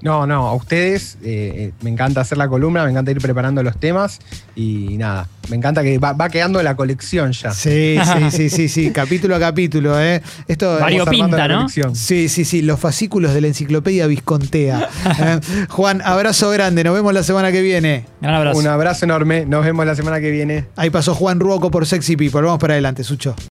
No, 0.02 0.26
no, 0.26 0.48
a 0.48 0.54
ustedes 0.54 1.17
eh, 1.24 1.54
eh, 1.56 1.72
me 1.82 1.89
encanta 1.89 2.22
hacer 2.22 2.38
la 2.38 2.48
columna, 2.48 2.86
me 2.86 2.91
encanta 2.91 3.12
ir 3.12 3.19
preparando 3.19 3.62
los 3.63 3.78
temas 3.78 4.19
y 4.56 4.98
nada, 4.98 5.28
me 5.50 5.58
encanta 5.58 5.84
que 5.84 5.98
va, 5.98 6.13
va 6.13 6.30
quedando 6.30 6.63
la 6.63 6.76
colección 6.76 7.34
ya. 7.34 7.52
Sí, 7.52 7.98
sí, 8.02 8.32
sí, 8.32 8.50
sí, 8.50 8.69
sí, 8.69 8.91
capítulo 8.93 9.36
a 9.36 9.39
capítulo, 9.39 10.00
¿eh? 10.00 10.22
Esto 10.48 10.72
armando 10.72 11.06
Pinta, 11.08 11.38
la 11.38 11.48
¿no? 11.50 11.56
colección. 11.58 11.95
Sí, 11.95 12.30
sí, 12.30 12.45
sí, 12.45 12.62
los 12.62 12.80
fascículos 12.80 13.34
de 13.34 13.41
la 13.41 13.48
enciclopedia 13.48 14.08
Viscontea. 14.08 14.89
Eh, 15.22 15.39
Juan, 15.69 16.02
abrazo 16.06 16.50
grande, 16.50 16.84
nos 16.84 16.93
vemos 16.93 17.13
la 17.13 17.24
semana 17.24 17.52
que 17.52 17.62
viene. 17.62 18.06
Un 18.22 18.30
abrazo. 18.30 18.60
Un 18.60 18.67
abrazo 18.67 19.06
enorme, 19.06 19.45
nos 19.45 19.65
vemos 19.65 19.86
la 19.86 19.95
semana 19.95 20.22
que 20.22 20.32
viene. 20.32 20.65
Ahí 20.78 20.89
pasó 20.89 21.13
Juan 21.13 21.39
Ruoco 21.39 21.72
por 21.72 21.86
Sexy 21.86 22.15
People. 22.15 22.41
Vamos 22.41 22.60
para 22.60 22.76
adelante, 22.76 23.04
Sucho. 23.04 23.36